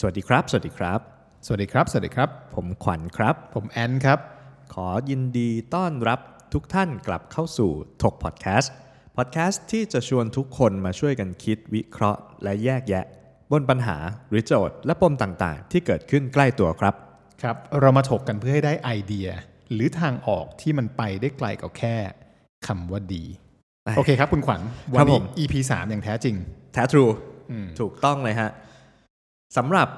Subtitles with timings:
[0.00, 1.00] สวัสดีครับ สวัสดีครับ
[1.46, 4.18] สวัสดีครับ สวัสดีครับ ผมขวัญครับ ผมแอนครับ
[4.74, 6.20] ขอยินดีต้อนรับ
[6.52, 7.70] ทุกท่านกลับเข้าสู่
[8.02, 8.72] ถกพอดแคสต์
[9.16, 13.04] พอดแคสต์ที่จะชวนทุกคนมาช่วยกันคิดวิเคราะห์ และแยกแยะ
[13.52, 13.96] บนปัญหา
[14.28, 16.94] หรือโจทย์และปมต่างๆ ที่เกิดขึ้นใกล้ตัวครับ
[17.42, 19.28] ครับ เรามาถกกันเพื่อให้ได้ไอเดีย
[19.72, 21.96] หรือทางออกที่มันไปได้ไกลกว่าแค่
[22.66, 23.24] คำว่าดี
[23.96, 24.60] โอเคครับคุณขวัญ
[24.94, 26.36] ควัรันบผนี้ม EP 3อย่างแท้จริง
[26.72, 27.04] แท้ทรู
[27.50, 28.50] อืมถูกต้องเลยฮะ
[29.56, 29.88] สำหรับ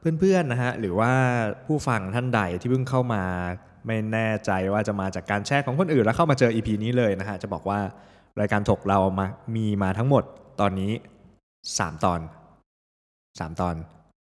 [0.00, 1.12] เพื่อนๆนะฮะหรือว่า
[1.66, 3.22] ผู้ฟังท่านใดที่เพิ่งเข้ามา
[3.86, 7.80] ไม่แน่ใจว่าจะมาจากการแชร์ของคนอื่นแล้วเข้ามาเจอ EP นี้เลยนะฮะจะบอกว่า
[8.40, 9.26] รายการถกเรามา
[9.56, 10.24] มีมาทั้งหมด
[10.60, 10.92] ตอนนี้
[11.48, 12.20] 3 ตอน
[12.90, 13.74] 3 ตอน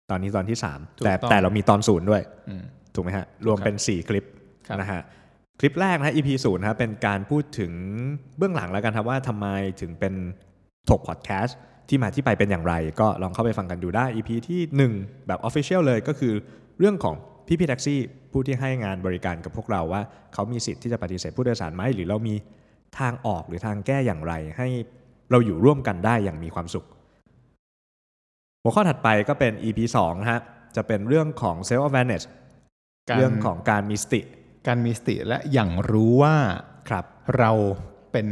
[0.09, 4.25] ตอนนี้ตอนที่3ถูกแต่ต้องแต่เรามีตอนศูนย์ด้วยอืมถูกไหมฮะรวมเป็น 4 คลิป
[4.67, 5.01] ครับนะฮะ
[5.59, 7.71] คลิปแรกนะฮะ EP ศูนย์นะครับเป็นการพูดถึง
[8.37, 9.47] เบื้องหลังแล้วกันครับว่าทำไม
[9.81, 10.13] ถึงเป็น
[10.89, 11.57] ถกพอดแคสต์
[11.89, 14.61] ที่มาที่ไปเป็นอย่างไร ก็ลองเข้าไปฟังกันดูได้ EP ที่
[14.95, 16.33] 1 แบบ Official เลยก็คือ
[16.79, 17.15] เรื่องของ
[17.47, 17.99] พี่พี่ๆแท็กซี่
[18.31, 20.01] ผู้ที่ให้งานบริการกับพวกเราว่า
[20.33, 22.35] เขามีสิทธิ์ที่จะปฏิเสธผู้โดยสารไหมหรือเรามี
[22.99, 24.67] ทางออกหรือทางแก้อย่างไร ให้
[25.31, 26.85] เราอยู่ร่วมกันได้อย่างมีความสุข
[28.63, 30.41] หัวข้อถัดไปก็เป็น EP 2นะฮะ
[30.75, 32.23] จะเป็นเรื่องของ self awareness
[33.09, 34.21] การเรื่องของการมีสติ
[34.67, 36.35] การมีสติและอย่างรู้ว่า
[36.89, 37.05] ครับ
[37.37, 37.51] เรา
[38.11, 38.27] เป็น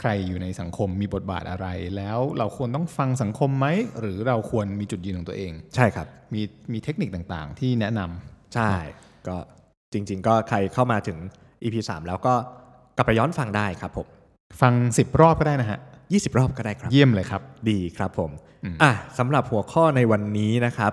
[0.00, 3.66] ใครอยู่ในสังคมมีบทบาทอะไร แล้วเราควรต้องฟังสังคมไหม
[4.00, 8.70] หรือเราควรมีจุดยืนของตัวเอง ใช่ครับ มีมีเทคนิคต่างๆ ที่แนะนำใช่
[9.28, 9.36] ก็
[9.92, 11.18] จริง ๆ ก็ใครเข้ามาถึง
[11.62, 12.34] EP 3 แล้วก็
[12.96, 14.06] กลับไปย้อนฟังได้ครับผม
[14.60, 18.30] ฟัง 10 รอบก็ได้นะฮะ20 รอบก็ได้ครับ เยี่ยมเลยครับ ดีครับผม
[18.64, 20.92] อืมอะสำหรับหัวข้อในวันนี้นะครับ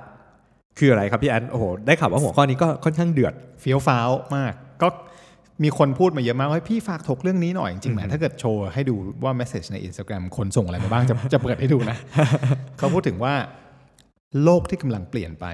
[0.77, 4.87] คืออะไรครับพี่แอนโอ้โหได้ข่าวว่าหัวข้อนี้ก็ค่อนข้างเดือดเฟี้ยวฟ้าวมาก ก็
[5.63, 11.97] มีคนพูดมาเยอะมากว่าให้พี่ฝากถกเรื่องนี้หน่อยจริงๆแหมถ้าเกิดโชว์ให้ดูว่า message ใน Instagram คนส่งอะไรมาบ้างจะจะเปิดให้ดูนะ
[12.77, 13.33] เขาพูดถึงว่า
[14.43, 15.45] โลกที่กำลังเปลี่ยนไป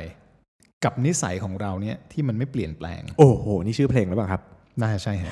[0.86, 4.42] กับนิสัยของเราเนี่ยที่มันไม่เปลี่ยนแปลง โอ้โห นี่ชื่อเพลงหรือเปล่าครับ
[4.82, 5.32] น่าจะใช่ฮะ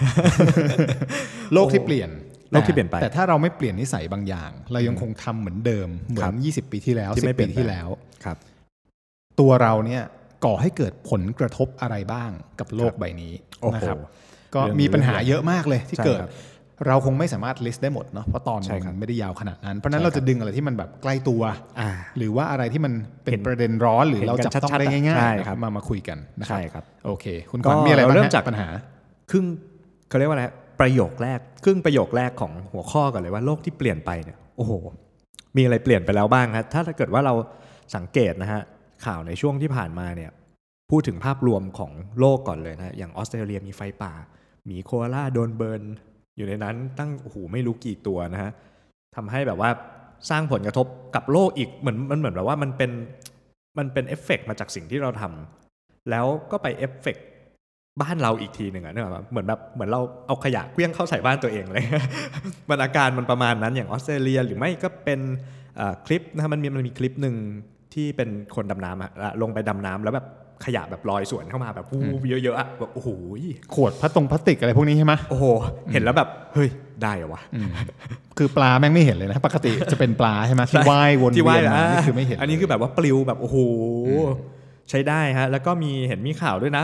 [1.54, 2.10] โลกที่เปลี่ยน
[2.52, 7.88] โลกที่เปลี่ยนไปแต่ถ้าเราไม่เปลี่ยนนิสัยบางอย่าง เรายังคงทำเหมือนเดิมเหมือครันบ20 ปีที่แล้วที่ไม่10เปลี่ปียนแปลงที่แล้ว
[8.24, 8.38] ครับ
[9.40, 10.04] ตัวเราเนี่ย
[10.46, 13.98] ก่อให้เกิดผลกระทบอะไรบ้างกับโลกใบนี้โอ้โหนะครับ
[14.56, 16.32] ก็เรื่องมีปัญหาเรื่องใหญ่เยอะมากเลยที่ใช่เกิดครับ
[16.88, 21.42] เราคงไม่สามารถ list ได้หมดเนาะเพราะตอนใช่ครับมันไม่ได้ยาวขนาดนั้น เพราะฉะนั้นใช่เราครับจะดึงอะไรที่มันแบบใกล้ตัว
[21.80, 22.94] อ่าหรือว่าอะไรที่มัน
[23.24, 28.68] เป็เห็นนประเด็นร้อนหรือเห็นเรากันจับต้องชัดๆได้ง่ายใช่ๆครับมามาคุยกันนะครัใช่บครับโอเค คุณก็ขวัญมีอะไรบ้างเราเริ่มฮะจากปัญหา
[29.32, 29.46] ครึ่ง
[30.10, 30.46] เขาเรียกว่าอะไร
[30.82, 34.72] ประโยคแรกครึ่งประโยคแรกของหัวข้อก่อนเลยว่าโลกที่เปลี่ยนไปเนี่ยโอ้โห
[35.58, 37.34] มีอะไรเปลี่ยนไปแล้วบ้างครับถ้าถ้าเกิดว่าเรา
[37.96, 38.62] สังเกตนะฮะ
[39.06, 40.32] ข่าวในช่วงที่ผ่านมาเนี่ย
[40.92, 44.14] พูดถึงภาพรวมของโลกก่อนเลยนะอย่างออสเตรเลียมีไฟป่า
[44.66, 45.84] หมีโคอาล่าโดน burn
[46.38, 48.52] อยู่ในนั้นตั้งโอ้โหไม่รู้กี่ตัวนะฮะ
[49.16, 49.70] ทำให้แบบว่า
[50.30, 52.92] สร้างผลกระทบกับโลกอีกเหมือนมันเหมือนแบบว่ามันเป็น
[53.78, 57.26] มันเป็นเอฟเฟกต์มาจากสิ่งที่เราทำแล้วก็ไปเอฟเฟกต์
[58.02, 61.86] บ้านเราอีกทีหนึ่งอะเนี่ยเหมือนแบบเหมือนเราเอาขยะเหวี่ยงเข้าใส่บ้านตัวเองเลย
[62.70, 65.20] มันอาการมันประมาณนั้นอย่างออสเตรเลียหรือไม่ก็เป็น
[66.06, 67.36] คลิปนะฮะมันมีมันมีคลิปหนึ่ง
[67.94, 70.28] ที่เป็นคนดำน้ำอะอะลงไปดำน้ำแล้วแบบ
[70.66, 73.10] ขยะแบบลอยสวนเข้ามาแบบวูบเยอะๆอะแบบโอ้โห
[73.76, 75.46] ขวดพลาสตงพลาสติกอะไรพวกนี้ใช่ไหมโอ้โห
[75.94, 76.70] เห็นแล้วแบบเฮ้ย
[77.04, 77.70] ได้เหรอวะอืม
[78.38, 83.58] คือปลาแม่งไม่เห็นเลยนะ ปกติจะเป็นปลาใช่ไหมที่ว่ายวนที่เวีว่ายนมาอะนี่คือไม่เห็น อันนี้คือแบบว่าปลิวแบบโอ้โห
[84.90, 86.84] ใช้ได้ฮะแล้วก็มีเห็นมีข่าวด้วยนะ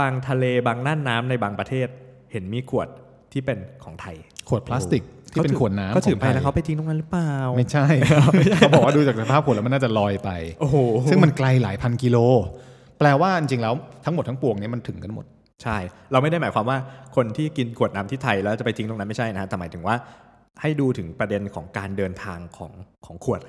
[0.00, 1.88] บางทะเลบางน่านน้ำในบางประเทศ
[2.32, 2.88] เห็นมีขวด
[3.32, 4.16] ที่เป็นของไทย
[4.48, 5.02] ขวดพลาสติก
[5.32, 7.86] ที่เป็นขวดน้ำเขาถือไปของทยแล้วเขาไปทิ้งตรงนั้นหรือเปล่า ไม่ใช่
[8.58, 10.30] เขาบอกว่าดูจากสภาพขวดแล้วมันน่าจะลอยไป
[10.60, 10.76] โอ้โห
[11.10, 12.18] ซึ่งมันไกลหลายพันกิโล
[13.02, 13.74] แปลว่าจริงๆแล้ว
[14.04, 15.26] ทั้งหมดทั้งปวงเนี้มันถึงกันหมด
[15.62, 15.76] ใช่
[16.12, 16.78] เราไม่ได้หมายความว่า
[17.16, 19.96] คนที่กินขวดน้ำที่ไทยแล้วจะไปทิ้งตรงนั้นไม่ใช่นะฮะแต่หมายถึงว่า
[20.60, 22.72] ให้ดูถึงประเด็นของการเดินทางของ
[23.06, 23.40] ของขวด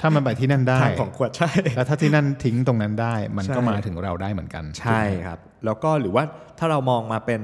[0.00, 6.24] ถ้ามันไปที่นั่นได้ทางของขวดใช่ แล้วถ้าที่นั่นทิ้งตรงนั้นได้ มันก็ใช่มาถึงเราได้เหมือนกัน ใช่ครับ แล้วก็หรือว่า
[6.58, 7.40] ถ้าเรามองมาเป็น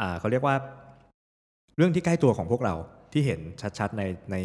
[0.00, 0.56] อ่าเขาเรียกว่า
[1.76, 2.74] เรื่องที่ใกล้ตัวของพวกเรา
[3.12, 3.40] ที่เห็น
[3.78, 4.36] ชัดๆในใน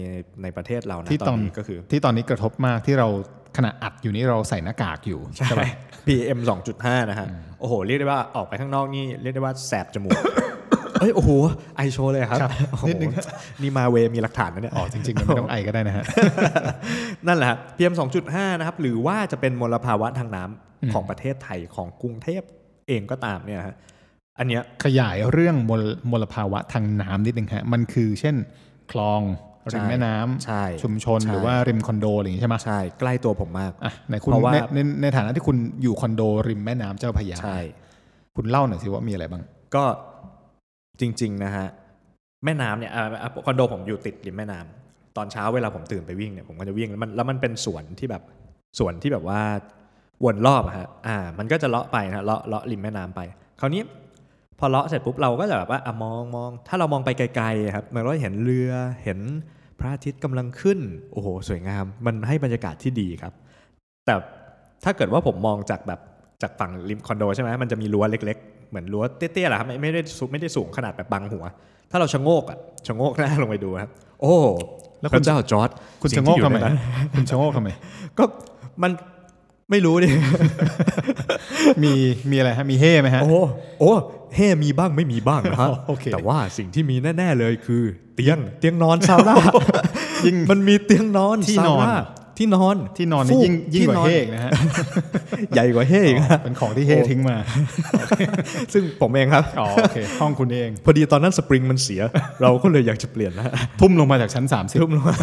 [0.43, 3.07] ในประเทศเรานะที่ตตออนนนี้ก็คือ ที่ตอนนี้กระทบมากที่เรา
[3.57, 5.69] ขณะอัดอยู่นี่เราใส่หน้ากากอยู่ใช่ปะ
[6.07, 6.39] PM
[6.73, 7.27] 2.5 นะฮะ
[7.59, 10.19] โอ้โห เรียกได้ว่าออกไปข้างนอกนี่เรียกได้ว่าแสบจมูก
[10.99, 11.29] เอ้ยโอ้โห
[11.77, 13.11] ไอโชว์เลยครับครับโอ้โหนิดนึง
[13.61, 16.05] นี่มาเวมีหลักฐานนะเนี่ยอ๋อจริงๆมันไม่ต้องไอก็ได้นะฮะ
[17.27, 17.93] นั่นแหละฮะ PM
[18.25, 22.41] 2.5 นะครับ หรือว่าจะเป็นมลภาวะทางน้ำของประเทศไทยของกรุงเทพ
[22.87, 23.75] เองก็ตามเนี่ยฮะ
[24.39, 28.35] อันเนี้ยขยายเรื่องมลมลภาวะทางน้ำนิดนึงฮะมันคือเช่น
[28.91, 29.21] คลอง
[29.73, 37.59] ริมแม่น้ำใช่ชุมชนใช่หรือว่าริมคอนโดอะไรอย่างนี้ใช่ไหมใช่ใกล้ตัวผมมากอะในคุณเพราะว่าในในในฐานะที่คุณอยู่คอนโดริมแม่น้ำเจ้าพระยาใช่
[38.35, 39.43] คุณเล่าหน่อยสิว่ามีอะไรบ้าง
[39.75, 39.83] ก็
[40.99, 41.67] จริง ๆ นะฮะ
[42.45, 48.23] แม่น้ำเนี่ยอ่าอ่าคอนโดผมอยู่ติดริมแม่น้ำตอนเช้าเวลาผมตื่นไปวิ่งเนี่ยผมก็จะวิ่งแล้วมันแล้วมันเป็นสวนที่แบบ
[48.79, 49.41] สวนที่แบบว่า
[50.25, 53.21] วนรอบอะฮะอ่า มันก็จะเลาะไปนะเลาะเลาะริมแม่น้ำไป
[53.59, 53.81] คราวนี้
[54.59, 58.71] พอเลาะเสร็จปุ๊บเราก็จะแบบว่าอะมองมอง ถ้าเรามองไปไกลๆครับมันก็เห็นเรือ
[59.03, 59.19] เห็น
[59.79, 60.79] พระอาทิตย์กำลังขึ้น
[61.11, 63.33] โอ้โห สวยงาม มันให้บรรยากาศที่ดีครับ
[64.05, 64.13] แต่
[64.83, 65.99] ถ้าเกิดว่าผมมองจากแบบ
[66.41, 71.43] จากฝั่งริมคอนโดใช่ไหมมันจะมีรั้วเล็ก ๆ เหมือนรั้วเตี้ยๆแหละครับไม่ไม่ได้สูงไม่ได้สูงขนาดแบบบังหัว
[71.91, 72.57] ถ้าเราชะโงกอะ
[72.87, 73.91] ชะโงกหน้าลงไปดูครับ
[74.21, 74.35] โอ้
[75.01, 75.69] แล้วพคุณระเจ้าจอร์ด
[76.01, 76.77] คุณสิ่ชะงโงที่กอยู่ทำไมในนั้น
[77.13, 77.69] คุณชะโงกทำไม
[78.17, 78.23] ก็
[78.83, 78.91] มัน
[79.71, 80.09] ไม่รู้ดิ
[81.83, 81.93] มี
[82.31, 83.41] มีอะไรฮะมีเฮ่ไหมฮะโอ้
[83.79, 83.91] โอ้
[84.35, 87.83] เฮ่มีบ้างไม่มีบ้างนะฮะโอเคแต่ว่าสิ่งที่มีแน่ ๆเลยคือ
[88.15, 89.35] เตียงเตียงนอนซาวน่า
[90.25, 91.95] ยิ่งมันมีเตียงนอนที่ซาวนอนน่า
[92.37, 94.51] ที่นอนที่นอนนี่ฟูกยิ่งยิ่งกว่าที่นอนเฮ่อีกนะฮะ
[95.55, 97.37] ใหญ่กว่าเฮ่อีกนะเป็นของที่เฮ่ทิ้งมา
[98.73, 102.01] ซึ่งผมเองครับอ๋อโอเคห้องคุณเอง พอดีตอนนั้นสปริงมันเสีย
[102.41, 105.15] เราก็เลยอยากจะเปลี่ยนนะทุ่มลงมาจากชั้น30ทุ่มลงมา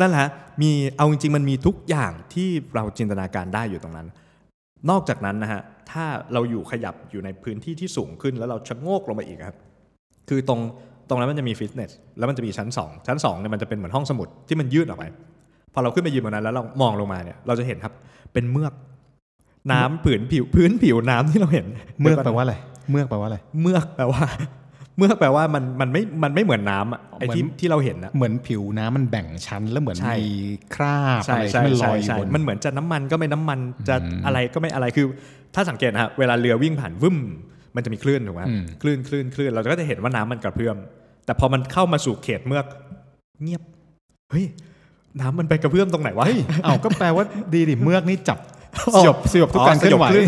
[0.00, 0.30] นั่นแหละฮะ
[0.62, 4.08] มีเอาจริงๆมันมีทุกอย่างที่เราจินตนาการได้อยู่ตรงนั้น
[4.90, 9.56] นอกจากนั้นนะฮะถ้าเราอยู่ขยับอยู่ในพื้นที่ที่สูงขึ้น แล้วเราชะโงกลงไปอีกครับ
[10.28, 10.60] คือตรง
[11.08, 15.04] ตรงนั้นมันจะมีฟิตเนสแล้วมันจะมีชั้น 2 ชั้น2เนี่ยมันจะเป็นเหมือนห้องสมุดที่มันยื่นออกไป
[15.74, 17.92] พอเราขึ้นไปยืนบนนั้นแล้วเรามองลงมาเนี่ยเราจะเห็นครับ
[18.32, 18.72] เป็นเมือก
[19.72, 21.66] น้ำผืนผิวพื้นผิวน้ำที่เราเห็น
[22.00, 22.56] เมือกแปลว่าอะไร
[22.90, 24.22] เมือกแปลว่าอะไร เมือกแปลว่า
[24.96, 30.26] เมือกแปลว่ามันมันไม่มันไม่เหมือนน้ำอะไอ้ที่เหมือนที่เราเห็นอะเหมือนผิวน้ำมันแบ่งชั้นแล้วเหมือนใช่มี
[30.74, 33.58] คราบใช่อะไรใช่ที่มันลใช่อยอยู่ใช่บนมันเหมือนจะน้ำมันก็ไม่น้ำมัน
[33.88, 35.06] จะอืมอะไรก็ไม่อะไรคือ
[35.54, 37.18] ถ้าสังเกตนะฮะเวลาเรือวิ่งผ่านวึ่ม
[37.74, 40.76] มันจะมีคลื่นถูกไหมอืมคลื่นคลื่นคลื่นเราก็จะเห็นว่าน้ำมันกระเพื่อม
[41.24, 42.66] แต่พอมันเข้ามาสู่เขตเมือก
[43.42, 43.62] เงียบ
[44.30, 44.46] เฮ้ย
[45.20, 47.24] น้ำมันไปกระเพื่อมตรงไหนวะเฮ้ยเอ้าก็แปลว่า
[47.54, 48.61] ดีดิเมือกนี่จับอ๋
[48.94, 50.18] สอยบสยบทุกการเคลื่อนไหวอ๋อ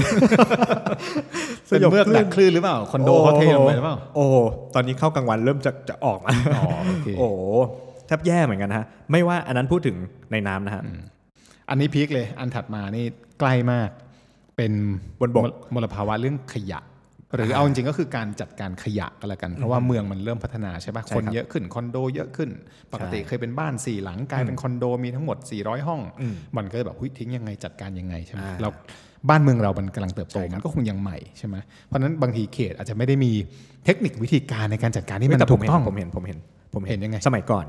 [1.70, 4.34] สยบคลื่นเป็นเมือกดักคลื่นหรือเปล่าคอนโดเขาเทลงไปหรือเปล่าโอ้โห
[4.74, 7.36] ตอนนี้เข้ากลางวันเริ่มจะจะออกมาอ๋อโอเคโอ้โห
[8.06, 9.96] แทบแย่เหมือนกันนะฮะ ไม่ว่าอันนั้นพูดถึง
[10.32, 10.82] ในน้ำนะฮะ
[11.68, 13.04] อันนี้พีคเลย อันถัดมานี่
[13.40, 13.90] ใกล้มาก
[14.56, 14.72] เป็น
[15.20, 16.80] บนบกมลมลภาวะเรื่องขยะ
[17.34, 22.50] หรือเอาจริงๆก็คือการจัดการขยะก็แล้วกัน เพราะว่าเมืองมันเริ่มพัฒนาใช่ปะใช่คนครับเยอะขึ้นคอนโดเยอะขึ้น
[22.92, 28.68] ปกติใช่เคยเป็นบ้านสี่หลังกลายเป็นคอนโดมีทั้งหมด 400 ห้องอืมมันก็จะแบบหุ้ยทิ้งยังไงจัดการยังไงใช่ไหมอ่าเรา
[29.28, 31.56] บ้านเมืองเรามันกำลังเติบโตใช่ครับมันก็คงยังใหม่ใช่ไหม
[31.86, 33.32] เพราะฉะนั้นบางทีเขตอาจจะไม่ได้มี
[33.84, 36.38] เทคนิควิธีการในการจัดการที่มันแต่ผถูมกเห็นต้องผมเห็นผมเห็น
[36.74, 37.66] ผมเห็นยังไง สมัยก่อน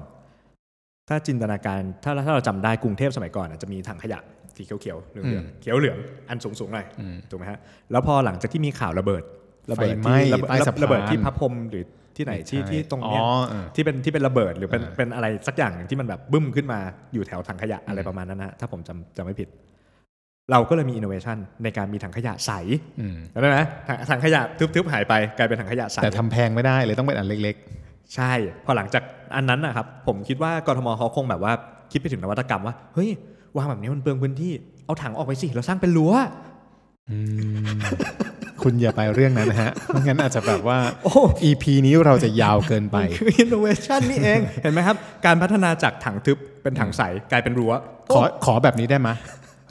[1.09, 4.19] ถ้าจินตนาการถ้าถ้าเราจำได้กรุงเทพสมัยก่อนอะจะมีถังขยะ
[4.55, 5.97] สีเขียวๆเหลืองๆเขียวเหลือง
[6.29, 6.85] อันสูงๆหน่อย
[7.29, 7.59] ถูกไหมฮะ
[7.91, 9.23] แล้วพอหลังจากที่มีข่าวระเบิด
[9.71, 11.83] ระเบิดไฟไหม้ที่ระเบิดใต้สะพานระเบิดที่พระพรหมหรือ
[12.17, 16.79] ที่ไหนที่ใช่ที่ตรงเนี้ยอ๋อเออที่เป็นที่เป็นระเบิดหรือเป็นเออเป็นอะไรสักอย่างหนึ่งที่มันแบบบึ้มขึ้นมา
[17.13, 19.47] อยู่แถวถังขยะอะไรประมาณนั้นนะฮะถ้าผมจำจำไม่ผิด
[20.51, 22.51] เราก็เลยมีอินโนเวชันในการมีถังขยะใส
[22.99, 27.55] อืมแล้วนะถังถังขยะทึบๆหายไปกลายเป็นถังขยะใสแต่ทำแพงไม่ได้เลยต้องเป็นอันเล็ก
[28.15, 28.31] ใช่
[28.65, 29.03] พอหลังจาก
[29.35, 31.53] อันนั้นนะครับผมคิดว่ากรทมเขาคงแบบว่า
[31.91, 33.09] คิดไปถึงนวัตกรรมว่าเฮ้ย
[33.57, 34.51] วางแบบนี้มันเปลืองพื้นที่
[34.85, 36.25] เอาถังออกไปสิเราสร้างเป็นรั้วๆ
[38.63, 41.13] คุณอย่าไปเรื่องนั้นนะฮะไม่งั้นอาจจะแบบว่าโอ้
[41.49, 47.73] EP นี้เราจะยาวเกินไปคืออินโนเวชันนี่เอง เห็นไหมครับ การพัฒนาจากถังทึบเป็นถังใสกลายเป็นรั้ว
[48.13, 49.09] ขอขอแบบนี้ได้ไหม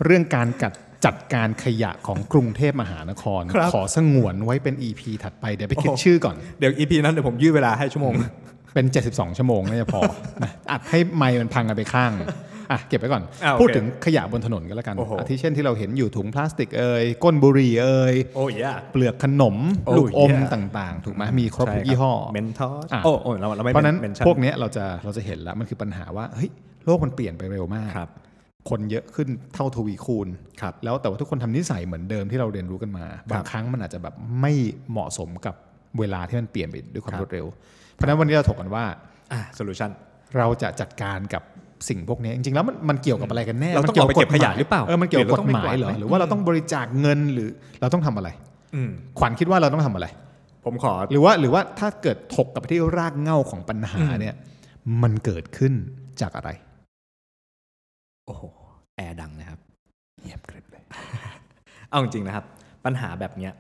[0.04, 0.72] เรื่องการกัด
[1.04, 8.12] จัดการขยะของกรุงเทพมหานครครับขอสงวนไว้เป็น EP ถัดไป เดี๋ยวไปคิดชื่อก่อน เดี๋ยว EP นั้นเดี๋ยวผมยืดเวลาให้ชั่วโมง
[8.75, 10.00] เป็น 72 ชั่วโมงน่าจะพอ
[10.42, 12.12] นะอัดให้ไมค์มันพังกันไปข้าง
[12.70, 18.53] อะเก็บไว้ก่อนอะโอเคพูดถึงขยะบนถนนก็แล้วกันโอ้โหอาทิเช่นที่เราเห็นอยู่ถุงพลาสติกเอ่ยก้นบุหรี่เอ่ยโอ้ย
[18.93, 26.50] เปลือกขนมโอ้ลูกอม yeah ต่างๆ ถูกไหมมีครบทุกยี่ห้อเมนทอสอะโอ้โอ้เราเราไม่เพราะฉะนั้นเมนชั่นพวกเนี้ยเราจะเราจะเห็นแล้วมันคือปัญหาว่าเฮ้ย
[26.84, 28.10] โลกมันเปลี่ยนไปเร็วมากครับ
[28.70, 30.29] คนเยอะขึ้นเท่าทวีคูณ
[30.60, 34.53] ครับแล้วแต่ว่าทุกคนทำนิสัยเหมือนเดิมที่เราเรียนรู้กันมา บางครั้งมันอาจจะแบบไม่
[34.91, 35.55] เหมาะสมกับ
[35.98, 37.46] เวลาที่มันเปลี่ยนไปด้วยความครับรวดเร็ว
[37.93, 38.84] เพราะฉะนั้นวันนี้เราถกกันว่า
[39.32, 39.91] อะโซลูชัน
[40.36, 41.43] เราจะจัดการกับ
[41.88, 47.48] สิ่งพวกนี้จริงๆแล้วมันมันเกี่ยวกับอะไรกันแน่เราต้องมันเกี่ยวออกไปเก็บขยะหรือเปล่าเออมันเกี่ยวกับหรืกอเราต้ฎองหมายเหรอไปกวาดไหมหรือว่าเราต้องบริจาคเงินหรือ
[47.81, 48.29] เราต้องทำอะไร
[48.74, 50.06] อืมขวัญคิดว่าเราต้องทำอะไร
[50.64, 54.34] ผมขอหรือว่าหรือว่าถ้าเกิดถกกลับไปที่รากเหง้าของปัญหาเนี่ย
[55.03, 55.72] มันเกิดขึ้น
[56.20, 56.50] จากอะไร
[58.26, 58.43] โอ้โห
[58.96, 59.60] แอร์ดังนะครับ
[60.22, 60.82] เงียบกริบเลย
[61.91, 62.44] เอาจริงๆนะครับ
[62.84, 63.53] ปัญหาแบบเนี้ย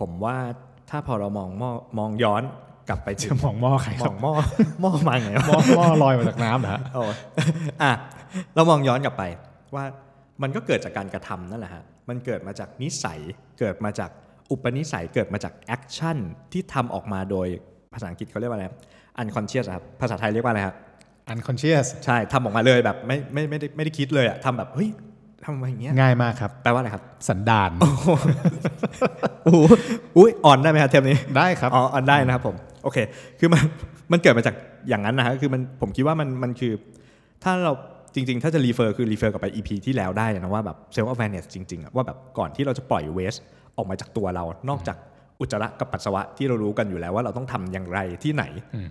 [0.00, 0.36] ผมว่า
[0.90, 2.42] ถ้าพอเรามองมอมองย้อน
[2.88, 4.32] กลับไปถึจะงมองหม้อใครมครัอบงหม้อ
[4.80, 7.02] หม้อมาไงวะหม้อหม้อลอยมาจากน้ำเหรอฮะโอ้
[7.82, 7.92] อะ
[8.54, 9.22] เรามองย้อนกลับไป
[9.74, 9.84] ว่า
[10.42, 13.20] มันก็เกิดจากการกระทำนั่นแหละฮะมันเกิดมาจากนิสัย
[13.60, 14.10] เกิดมาจาก
[14.50, 16.16] อุปนิสัยเกิดมาจาก action
[16.52, 17.46] ที่ทำออกมาโดย
[17.92, 18.66] ภาษาอังกฤษเขาเรียกว่าอะไร
[19.20, 20.76] unconscious อะครับภาษาไทยเรียกว่าอะไรครับ
[21.32, 24.88] unconscious ใช่ทำออกมาเลยแบบไม่ไม่ไม่ได้ไม่ได้คิดเลยอะทำแบบเฮ้ย
[25.44, 28.08] ทำมาอย่างเงี้ยง่ายมากครับ แปลว่าอะไรครับ สันดานโอ้โห
[30.16, 32.98] อุ้ยอ่อนได้ไหมครับเทปนี้ได้ครับอ๋ออันได้นะครับผม โอเค
[33.40, 33.62] คือมัน
[34.12, 34.54] มันเกิดมาจาก
[34.88, 36.72] อย่างนั้นนะฮะคือมันผมคิดว่ามันมันคือ
[37.44, 37.72] ถ้าเรา
[38.14, 43.34] จริงๆ ถ้าจะ refer คือ refer กลับไป EP ที่แล้วได้นะว่าแบบ self awareness จริงๆอะว่าแบบก่อนที่เราจะปล่อย waste
[43.76, 44.96] ออกมาจากตัวเรา นอกจาก
[45.40, 48.88] อุจจาระกับปัสสาวะที่เรารู้กันอยู่แล้วว่าเราต้องทำอย่างไรที่ไหนอืม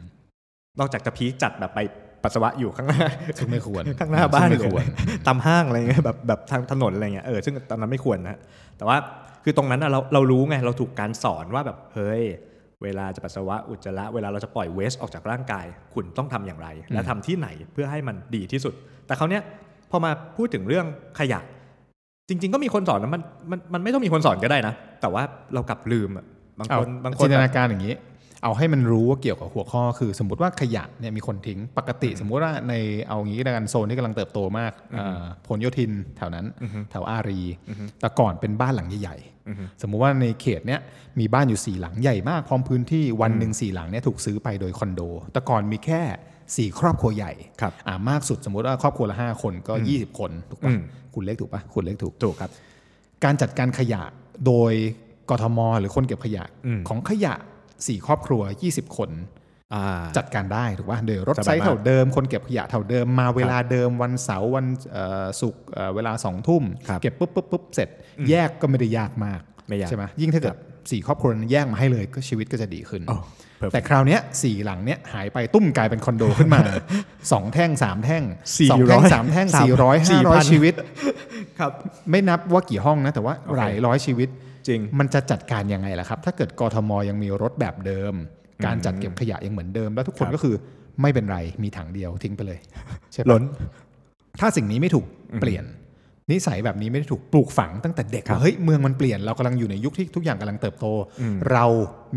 [0.80, 1.80] นอกจากจะ peak จัดแบบไป
[2.24, 3.02] ปัสสาวะอยู่ข้างหน้า
[3.38, 4.86] ซึ่งไม่ควรข้างหน้าบ้านซึ่งเลไม่ควรเลย
[5.28, 8.40] ตามห้างอะไรเงี้ยแบบแบบทางถนนอะไรเงี้ยเออซึ่งตอนนั้นไม่ควรนะ
[8.78, 8.98] แต่ว่า
[9.44, 12.22] คือตรงนั้นอะเราเรารู้ไงเราถูกการสอนว่าแบบเฮ้ย
[12.84, 18.74] เวลาจะปัสสาวะอุจจาระเวลาเราจะปล่อยเวสออกจากร่างกาย คุณต้องทำอย่างไร และทำที่ไหนเพื่อให้มันดีที่สุด
[19.08, 19.44] แต่คราวเนี้ย
[19.92, 20.86] พอมาพูดถึงเรื่อง
[21.20, 21.40] ขยะ
[22.30, 23.22] จริง ๆ ก็มีคนสอนนะมัน
[23.52, 25.24] มันมันไม่ต้องมีคนสอนก็ได้นะ แต่ว่า
[25.54, 26.26] เรากลับลืมอะ
[26.60, 27.94] บางเอาคนบางคนจินตแบบนาการอย่างนี้
[28.44, 32.74] เอาให้มันรู้ว่าเกี่ยวกับหัวข้อคือ สมมติว่าขยะเนี่ยมีคนทิ้งปกติ สมมุติว่าใน
[33.08, 36.46] เอางี้ก็แล้วกันโซนที่กำลังเติบโตมากอ่าผลโยธินแถวนั้น
[36.92, 37.42] แถวอารี
[38.00, 40.80] แต่ก่อนเป็นบ้านหลังใหญ่ๆสมมุติว่าในเขตเนี้ย
[41.20, 45.02] มีบ้านอยู่สี่หลังใหญ่มากพร้อมพื้นที่วันหนึ่งสี่หลังเนี่ยถูกซื้อไปโดยคอนโด
[45.34, 46.02] แต่ก่อนมีแค่
[46.56, 47.32] สี่ครอบครัวใหญ่
[47.62, 50.80] ครับอ่ามากสุดสมมติว่าครอบครัวละห้าคนก็20คนถูกปะอืม
[51.14, 52.52] คุณเลขถูกปะคุณเลขถูกถูกครับ
[53.24, 54.04] การจัดการขยะ
[54.48, 54.74] โดย
[55.30, 57.34] กทมหรือคนเก็บขยะอืมของขยะ
[57.88, 59.12] 4 ครอบครัว 20 คน
[59.74, 67.90] อ่าจัดการได้ถูกป่ะโดยรถสบายมากเท่าเดิม คนเก็บขยะเท่าเดิมมาเวลาเดิมวันเสาร์วันเอ่อศุกร์เอ่อเวลาสองทุ่มครับเก็บปุ๊บปุ๊บปุ๊บเสร็จ
[68.30, 70.58] แยกก็ไม่ได้ยากมากไม่ยากใช่ไหมยิ่งถ้าเกิด
[70.92, 76.60] สี่ครอบครัวนั้นแยกมาให้เลยก็ชีวิตก็จะดีขึ้นโอ้ perfect แต่คราวเนี้ยสี่หลังเนี้ยหายไปตุ้มกลายเป็นคอนโดขึ้นมา
[77.32, 78.24] สองแท่งสามแท่ง
[78.72, 80.74] สองแท่ง400สามแท่งสามสี่ร้อยห้าร้อย4,000ชีวิต
[81.60, 81.72] ครับ
[82.12, 84.30] ไม่นับว่ากี่ห้องนะแต่ว่าโอเคหลายร้อยชีวิต
[84.68, 88.14] จริงมันจะจัดการยังไงล่ะครับ ถ้าเกิดกทมยังมีรถแบบเดิม
[88.66, 90.56] การจัดเก็บขยะยังเหมือนเดิม แล้วทุกคนครับก็คือ
[91.02, 92.60] ไม่เป็นไรมีถังเดียวทิ้งไปเลย
[93.14, 93.44] ใช่ปะล้น
[94.40, 95.06] ถ้าสิ่งนี้ไม่ถูก
[95.42, 95.64] เปลี่ยน
[96.32, 100.86] นิสัยแบบนี้ไม่ได้ถูกปลูกฝังตั้งแต่เด็กครับว่าเฮ้ยเมืองมันเปลี่ยนเรากำลังอยู่ในยุคที่ทุกอย่างกำลังเติบโต
[101.52, 101.66] เรา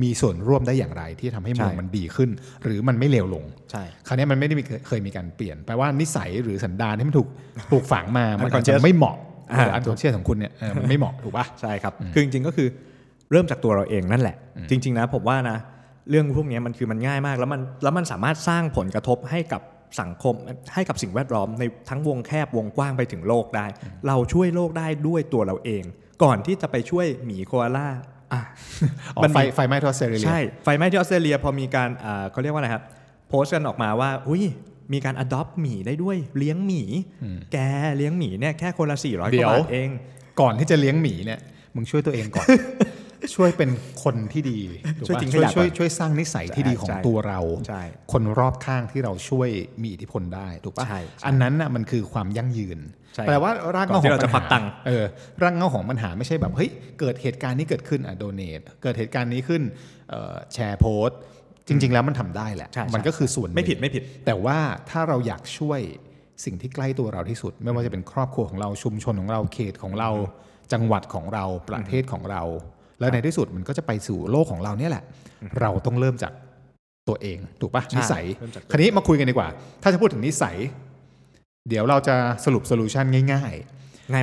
[0.03, 2.31] มีส่วนร่วมได้อย่างไรที่ทำให้เมืองใช่มันดีขึ้น
[2.65, 7.29] หรือมันไม่เลวลงใช่คราวนี้มันไม่ได้มีเคยมีการเปลี่ยนแปลว่านิสัยหรือสันดานที่มันถูก
[7.71, 9.17] ปลูกฝังมามันอาจจะ Unconscious ไม่เหมาะ
[9.53, 12.69] อ่าอันตัวเชื่อของคุณเนี่ยเออมันไม่เหมาะถูกปะใช่ครับคือจริงๆก็คือ
[13.31, 14.37] เริ่มจากตัวเราเองนั่นแหละ
[14.71, 15.59] จริง ๆ นะผมว่านะ
[16.11, 19.63] เรื่องพวกนี้มันคือมันง่ายมากแล้วมันแล้วมันสามารถสร้างผลกระทบให้กับ
[20.01, 20.35] สังคม
[20.75, 23.67] ให้กับสิ่งแวดล้อมในทั้งวงแคบวงกว้างไปถึงโลกได้
[24.07, 25.85] เราช่วยโลกได้ด้วยตัวเราเอง
[26.23, 27.89] ก่อนที่จะไปช่วยหมีโคอาล่า
[28.33, 28.41] อะ
[29.17, 32.83] อ๋อมันไฟมีไฟไหม้ที่ออสเตรเลียใช่ไฟไหม้ที่ออสเตรเลียพอมีการอ่าเขาเรียกว่าอะไรครับ
[33.29, 34.45] โพสต์กันออกมาว่าอุ้ย
[34.93, 36.83] มีการ adopt หมีได้ด้วยเลี้ยงหมี
[37.53, 37.59] แก
[37.97, 39.89] เลี้ยงหมีเนี่ยแค่คนละ400กเดี๋ยวว่าบาทเอง
[40.41, 41.41] ก่อนที่จะเลี้ยงหมีเนี่ย
[41.75, 42.47] มึงช่วยตัวเองก่อน
[43.35, 43.71] ช่วยเป็น
[44.05, 44.59] คนที่ดี
[44.99, 49.49] ถูกช่วยปะทิ้งช่วยขยะช่วยก่อนช่วยสร้างนิสัยที่ดีของใช่ตัวเราใช่คนรอบข้างที่เราช่วย
[49.83, 52.79] มีอิทธิพลได้ถูกปะใช่ใช่อันนั้นน่ะมันคือความยั่งยืน
[53.15, 55.05] ใช่แปลว่ารากเหก่อง้านขที่องเราปัจะญควัหากตังค์เออ
[55.43, 59.63] รากเหง้าของปัญหาไม่ใช่แบบเฮ้ยเกิดเหตุการณ์นี้เกิดขึ้นอะโดเนทเกิดเหตุการณ์นี้ขึ้น
[60.11, 61.19] เอ่อแชร์โพสต์
[61.69, 64.59] จริง ๆ แล้วมันทำได้แหละใช่ใช่มันก็คือส่วนหนึ่งไม่ผิดไม่ผิด แต่ว่า
[64.91, 65.81] ถ้าเราอยากช่วย
[66.45, 70.11] สิ่งที่ใกล้ตัวเราที่สุด ไม่ว่าจะเป็นครอบครัวของเราชุมชนของเราเขตของเรา
[70.73, 72.43] จังหวัดของเราประเทศของเรา
[73.05, 75.05] แล้วในที่สุดมันก็จะไปสู่โลกของเราเนี่ยแหละ
[75.61, 76.33] เราต้องเริ่มจาก
[77.09, 79.49] ตัวเอง ถูกปะใช่นิสัยเริ่มจากตัวคราวนี้มาคุยกันดีกว่า
[79.83, 80.57] ถ้าจะพูดถึงนิสัย
[81.69, 83.53] เดี๋ยวเราจะสรุปโซลูชันง่ายง่าย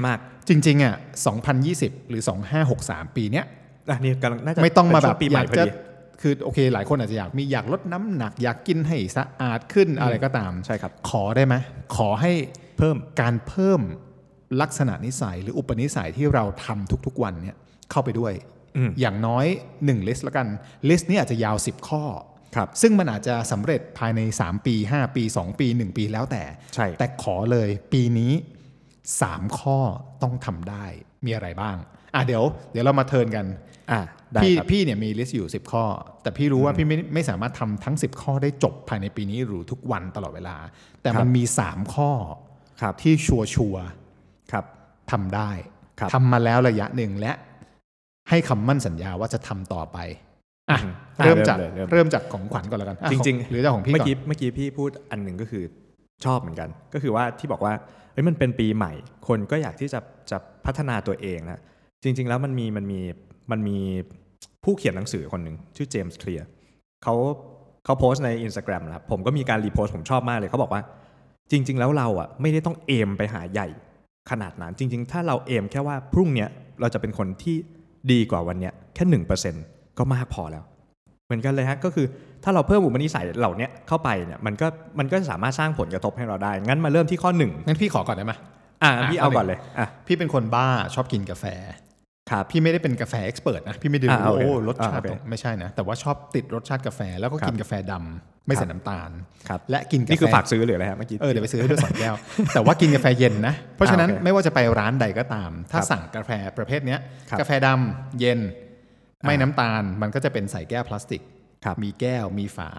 [0.07, 0.95] มากๆจริงๆอะ
[1.51, 2.23] 2020 หรือ
[2.69, 3.45] 2563 ปีเนี้ย
[3.89, 5.71] อะนี่กำลังน่าจะไม่ต้องมาเป็นแบช่วบปีใหอม่ยากพอจะดี
[6.21, 11.55] คือโอเค หลายคนอาจจะอยากมีอยากลดน้ำหนัก อยากกินให้สะอาดขึ้นอะไรก็ตามใช่ครับ ขอได้ไหม
[11.95, 12.31] ขอให้
[12.77, 13.81] เพิ่มการเพิ่ม
[14.61, 17.55] ลักษณะนิสัยหรืออุปนิสัยที่เราทำทุกๆวันเนี่ย
[17.91, 18.33] เข้าไปด้วย
[18.77, 19.45] อืมอย่างน้อย
[19.77, 20.47] 1 list แล้วกัน
[20.89, 22.03] list นี้อาจจะยาว 10 ข้อ
[22.55, 26.43] ครับซึ่งมันอาจจะสำเร็จภายใน 3 ปี 5 ปี 2 ปี 1 ปีแล้วแต่
[26.75, 28.33] ใช่แต่ขอเลยปีนี้
[28.95, 29.79] 3 ข้อ
[30.23, 30.85] ต้องทำได้
[31.25, 31.77] มีอะไรบ้าง
[32.15, 33.45] อะเดี๋ยว เดี๋ยวเรามา turn กัน
[33.91, 34.01] อะ
[34.33, 35.83] ได้พี่ครับพี่เนี่ยมี list อยู่ 10 ข้อ
[36.21, 40.57] แต่พี่รู้ว่าพี่ไม่ไม่สามารถทำทั้ง 10 ข้อได้จบภายในปีนี้หรือทุกวันตลอดเวลา
[41.01, 42.11] แต่มันมี 3 ข้อ
[42.81, 43.83] ครับที่ชัวชัวร์
[44.51, 45.51] ครับๆทำได้
[45.99, 47.33] ครับทำมาแล้วระยะหนึ่งและ
[48.29, 49.97] ให้คำมั่นสัญญาว่าจะทำต่อไป
[50.69, 50.93] อะอืม
[51.25, 55.63] เริ่มจากเริ่มเลยเริ่มเริ่มจากของขวัญก่อนแล้วกันอะจริงของๆ หรือจะของพี่เมื่ก่ออนกี้เมื่อกี้พี่พูดอันหนึ่งก็คือ
[56.25, 57.73] ชอบเหมือนกัน ก็คือว่าที่บอกว่า
[58.13, 58.91] เฮ้ยมันเป็นปีใหม่
[59.27, 59.99] คนก็อยากที่จะ
[60.31, 61.61] จะพัฒนาตัวเองนะ
[62.03, 62.99] จริง ๆ แล้วมันมีมันมี
[63.51, 63.77] มันมี
[64.63, 66.47] ผู้เขียนหนังสือคนหนึ่งชื่อเจมส์เคลียร์
[67.03, 67.15] เขา
[67.85, 70.81] เขาโพสต์ใน Instagram นะครับผมก็มีการรีโพสต์ผมชอบมากเลยเขาบอกว่า
[71.51, 73.67] จริง ๆ แล้วเราอะไม่ได้ต้องเอมไปหาใหญ่
[74.29, 76.49] ขนาดนั้น จริง ๆ ถ้าเราเอมแค่ว่าพรุ่งเนี้ย
[76.81, 77.57] เราจะเป็นคนที่
[78.11, 79.55] ดีกว่าวันเนี้ยแค่หนึ่งเปอร์เซ็น
[79.97, 80.63] ก็มากพอแล้ว
[81.25, 82.05] เหมือนกันเลยฮะก็คือ
[82.43, 84.67] ถ้าเราเพิ่มอุปนิสัยเหล่าเนี้ยเข้าไปเนี่ยมันก็
[84.99, 88.33] มันก็สามารถสร้างผลกระทบให้เราได้ งั้นมาเริ่มที่ข้อหนึ่งงั้นพี่ขอก่อนได้ไหม
[88.83, 91.45] อะอะพี่ข้เอาอหนึ่งก่อนเลยอะพี่เป็นคนบ้าชอบกินกาแฟ
[92.29, 99.09] ครับพี่ไม่ได้เป็นกาแฟ expert นะ พี่ไม่ได้อ่ารู้โอ้โอเครสชาติอ่าโอเคตรงไม่ใช่นะ แต่ว่าชอบติดรสชาติกาแฟแล้วก็กินกาแฟดำไม่ใส่น้ำตาล
[99.49, 102.15] ครับ และกินกาแฟ นี่คือฝากซื้อหรืออะไรฮะเมื่อกี้ เออเดี๋ยวไปซื้อให้ด้วยสองแก้ว
[102.53, 106.99] แต่ว่ากินกาแฟเย็นนะ เพราะฉะนั้นอ่าโอเคไม่ว่าจะไปร้านใดก็ตาม ถ้าครับสั่งกาแฟประเภทเนี้ย
[107.29, 108.39] ครับกาแฟดำเย็น
[109.27, 111.21] ไม่น้ำตาลมันก็จะเป็นใส่แก้วพลาสติก
[111.65, 112.69] ครับ มีแก้วมีฝา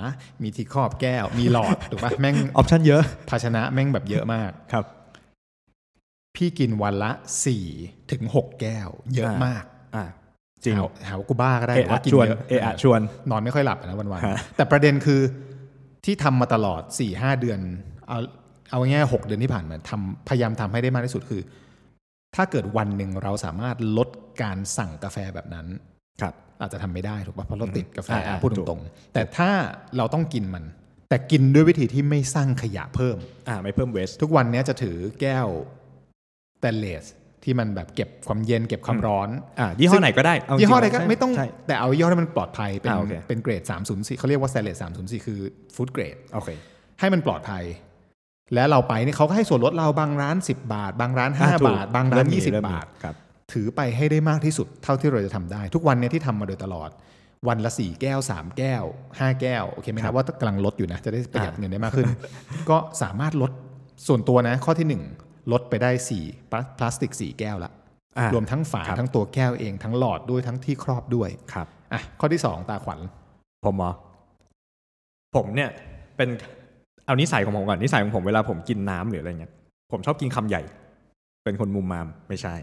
[0.42, 4.84] มีที่ครอบแก้ว มีหลอด ถูกปะแม่ง option เยอะภาชนะแม่งแบบเยอะมาก ครับ
[6.36, 7.10] พี่กินวันละ
[7.44, 7.64] สี่
[8.10, 9.64] ถึงหกแก้ว เยอะอ่ามมาก
[9.96, 10.04] อ่า
[10.64, 15.20] จริงหาหาว่ากูบ้าก็ได้เอะแต่ว่าอะกินชวนเยอะเอะอะชวน นอนไม่ค่อยหลับนะวันฮะๆแต่ประเด็นคือ
[16.04, 17.60] ที่ทำมาตลอด4ี่ห้าเดือน
[18.08, 18.18] เอา
[18.70, 21.42] เอาง่ายๆหกเดือนที่ผ่านมาทำพยายามทำให้ได้มากที่สุดคือ
[22.36, 24.08] ถ้าเกิดวันหนึ่งเราสามารถลด
[24.42, 25.66] การสั่งกาแฟแบบนั้น
[26.20, 29.50] ครับ อาจจะทำไม่ได้ถูกป่ะเพราะเราติดกาแฟอ่าอ่าพูดถูกตรงๆ แต่ถ้า
[29.96, 30.64] เราต้องกินมัน
[31.08, 33.16] แต่กินด้วยวิธีที่ไม่สร้างขยะเพิ่ม
[33.48, 37.04] อ่าไม่เพิ่มเวสทุกวันเนี้ยจะถือแก้วสแตนเลส
[37.44, 39.28] ที่มันแบบเก็บความเย็นเก็บความร้อน
[39.60, 45.38] อ่ายี่ห้อไหนก็ได้เาจริงๆยี่ห้อใดก็ใช่ไม่ต้องใช่แต่เอายี่ห้อที่มันปลอดภัยเป็นอ่าโอเคเป็นเกรด 304เขาเรียกว่า s t a n l e s s 304 คือ
[45.74, 46.50] ฟู้ดเกรดโอเค
[47.00, 47.64] ให้มันปลอดภัย
[48.54, 53.14] และเราไปนี่เขาก็ให้ส่วนลดเราบางร้าน 10 บาท บางร้านอ่าถู5กบาท บางร้านเริ่มมี20เริ่มมีบาทครับ
[53.52, 56.90] ถือไปให้ได้มากที่สุดเท่าที่เราจะทำได้ ทุกวันเนี้ที่ทำมาโดยตลอด
[57.48, 62.08] วันละ 4 แก้ว 3 แก้ว 5 แก้ว โอเคไหมครับว่ากำลังลดอยู่นะ จะได้ประหยัดเงินได้มากขึ้น
[62.70, 63.52] ก็สามารถลด
[64.06, 65.21] ส่วนตัวนะข้อที่1
[65.52, 67.72] ลดไปได้4พลาพลาสติก 4 แก้วละ
[68.18, 73.00] อ่ารวมทั้งฝาครับทั้งตัวแก้วเองทั้งหลอดด้วยทั้งที่ครอบด้วยครับอะข้อที่ 2 ตาขวัญ
[73.64, 73.92] ผมเหรอ
[75.36, 75.70] ผมเนี่ย
[76.16, 76.28] เป็น
[77.06, 79.52] เอานิสัยของผมก่อนนิสัยของผมเวลาผมกินน้ำหรืออะไรเงี้ย
[79.92, 80.62] ผมชอบกินคำใหญ่
[81.44, 82.54] เป็นคนมุมมามไม่ใช่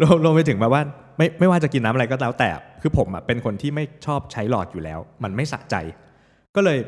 [0.00, 0.82] รวมรวมไปถึงแบบว่า
[1.18, 5.76] ไม่ไม่ว่าจะกินน้ำอะไรก็แล้วแต่ คือผมอะเป็นคนที่ไม่ชอบใช้หลอดอยู่แล้ว มันไม่สะใจ
[6.56, 6.78] ก็เลย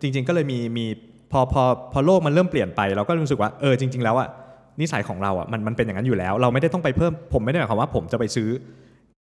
[0.00, 0.86] จริง ๆ ก็เลยมีมี
[1.34, 4.28] พอพอพอโลกมันเริ่มเปลี่ยนไปเราก็รู้สึกว่าเออจริง ๆ แล้วอะ
[4.80, 8.48] นิสัยของเราอะมันมันเป็นอย่างนั้นอยู่แล้ว เราไม่ได้ต้องไปเพิ่มผมไม่ได้หมายความว่าผมจะไปซื้อ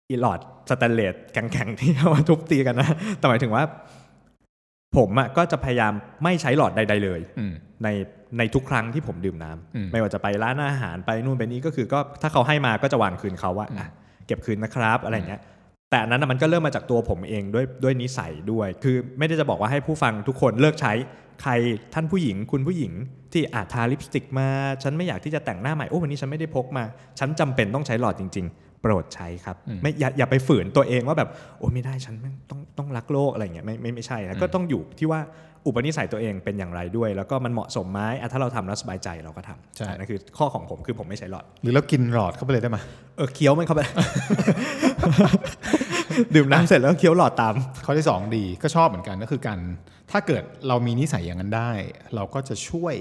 [0.09, 0.39] อีหลอด
[0.69, 3.63] สแตนเลสแข็งๆที่เอามาทุบตีกันนะแต่หมายถึงว่า
[4.97, 7.53] ผมอะก็จะพยายามไม่ใช้หลอดใด ๆ เลยอืม
[7.83, 7.87] ใน
[8.37, 13.87] ในทุกครั้งที่ผมดื่มน้ำอืมไม่ว่าจะไปร้านอาหารไปนู่นไปนี่ก็คือก็ถ้าเขาให้มาก็จะวางคืนเขาว่าอะ
[14.27, 15.41] เก็บคืนนะครับอะไรอย่างเงี้ย
[15.91, 20.93] แต่อันนั้นนะมันก็เริ่มมาจากตัวผมเองด้วยด้วยนิสัยด้วย คือไม่ได้จะบอกว่าให้ผู้ฟังทุกคนเลิกใช้
[21.41, 21.51] ใคร
[21.93, 22.91] ท่านผู้หญิงคุณผู้หญิง
[23.33, 24.47] ที่อาจทาลิปสติกมา
[24.83, 26.83] ฉันไม่อยากที่จะแต่งหน้าใหม่โอ้วันนี้ฉันไม่ได้พกมา
[27.19, 35.21] ฉันจำเป็นต้องใช้หลอดจริง ๆ โปรดใช้ครับ ไม่อย่าอย่าไปฝืนตัวเองว่าแบบโอ้ไม่ได้ฉันแม่งต้องต้องรักโลกอะไรอย่างเงี้ยไม่ไม่ไม่ใช่นะก็ต้องอยู่ที่ว่า
[35.65, 42.77] อุปนิสัยตัวเองเป็นอย่างไรด้วย แล้วก็มันเหมาะสมไหมอะถ้าเราทำแล้วสบายใจเราก็ทำใช่นั่นคือข้อของผมคือผมไม่ใช้หลอด หรือเรากินหลอดเข้าไปเลยได้ไหม
[43.17, 43.81] เออเคี้ยวมันเข้าไป
[46.35, 47.53] ดื่มน้ำเสร็จแล้วเคี้ยวหลอดตาม
[47.85, 49.59] ข้อที่ 2 ดีก็ชอบเหมือนกันก็คือการ
[50.11, 51.71] ถ้าเกิดเรามีนิสัยอย่างนั้นได้
[52.15, 52.95] เราก็จะช่วย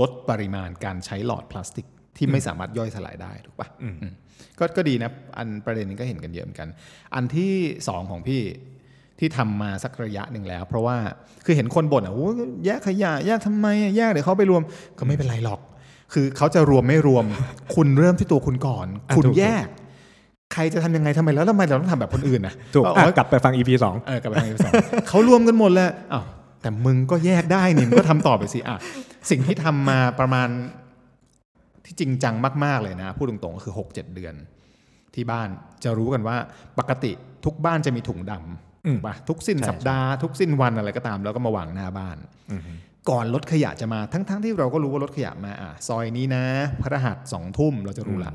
[0.00, 1.86] ลดปริมาณการใช้หลอดพลาสติก
[2.16, 3.94] ที่ไม่สามารถย่อยสลายได้ถูกปะอืม
[4.58, 6.68] ก็ก็ดีนะ อันประเด็นนี้ก็เห็นกันเยอะเหมือนกัน
[7.14, 7.54] อันที่
[7.86, 8.42] 2 ของพี่
[9.18, 10.96] ที่ทำมาสักระยะหนึ่งแล้ว เพราะว่า
[11.44, 12.34] คือเห็นคนบ่นอะโอ้ย
[12.66, 14.62] แยกขยะแยกทำไมอะแยกเดี๋ยวเขาไปรวม
[14.98, 15.60] ก็ไม่เป็นไรหรอก
[16.12, 17.24] คือเขาจะรวมไม่รวม
[17.74, 19.66] คุณเริ่มที่ตัวคุณก่อนอะคุณถูกแยก
[20.52, 24.72] ใครจะทำยังไงทำไมแล้วทำไมเราต้องทำแบบคนอื่นนะถูกเอาอะเอากลับไปฟัง EP สองเออกลับไปทางที่สอง
[25.08, 26.24] เขารวมกันหมดแล้วอ้าว
[26.62, 28.78] แต่มึงก็แยกได้นี่มึงก็ทำต่อไปสิอะ
[29.30, 30.48] สิ่งที่ทำมาประมาณ
[31.84, 32.34] ที่จริงจัง
[32.64, 34.34] มาก ๆ เลยนะ พูดตรงๆก็คือหกเจ็ดเดือน
[35.14, 35.48] ที่บ้าน
[35.84, 36.36] จะรู้กันว่า
[36.78, 37.12] ปกติ
[37.44, 42.16] ทุกบ้านจะมีถุงดำอืมถูกปะทุกสิ้นใช่สัปดาห์ทุกสิ้นวันอะไรก็ตาม แล้วก็มาวางหน้าบ้าน
[42.50, 42.62] อืม
[43.10, 46.44] ก่อนรถขยะจะมาทั้งๆที่เราก็รู้ว่ารถขยะมาอะซอยนี้นะ
[46.82, 48.32] พระหัสสองทุ่มเราจะรู้ละ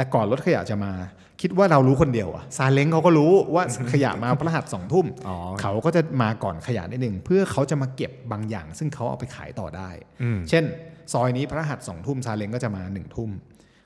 [0.00, 0.92] แต่ก่อนรถขยะจะมา
[1.40, 9.90] คิดว่าเรารู้คนเดียวอะซาเล้งเขาก็รู้ว่าขยะมาพระหัสสองทุ่มอ๋อเขาก็จะมาก่อนขยะนิดหนึ่งเพื่อเขาจะมาเก็บบางอย่าง ซึ่งเขาเอาไปขายต่อได้
[10.22, 10.64] อืมเช่น
[11.12, 13.30] ซอยนี้พระหัสสองทุ่มซาเล้งก็จะมาหนึ่งทุ่ม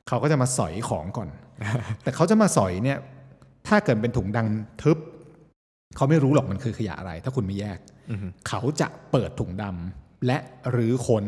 [0.09, 1.29] เขาก็จะมาสอยของก่อน
[2.03, 2.99] แต่เขาจะมาสอยเนี่ย
[3.69, 4.47] ถ้าเกิดเป็นถุงดัง
[4.83, 4.99] ทึบ
[5.97, 7.79] เขาไม่รู้หรอกมันคือขยะอะไร ถ้าคุณไม่แยก
[8.11, 10.39] อืมเขาจะเปิดถุงดำและ
[10.71, 11.25] หรือค้น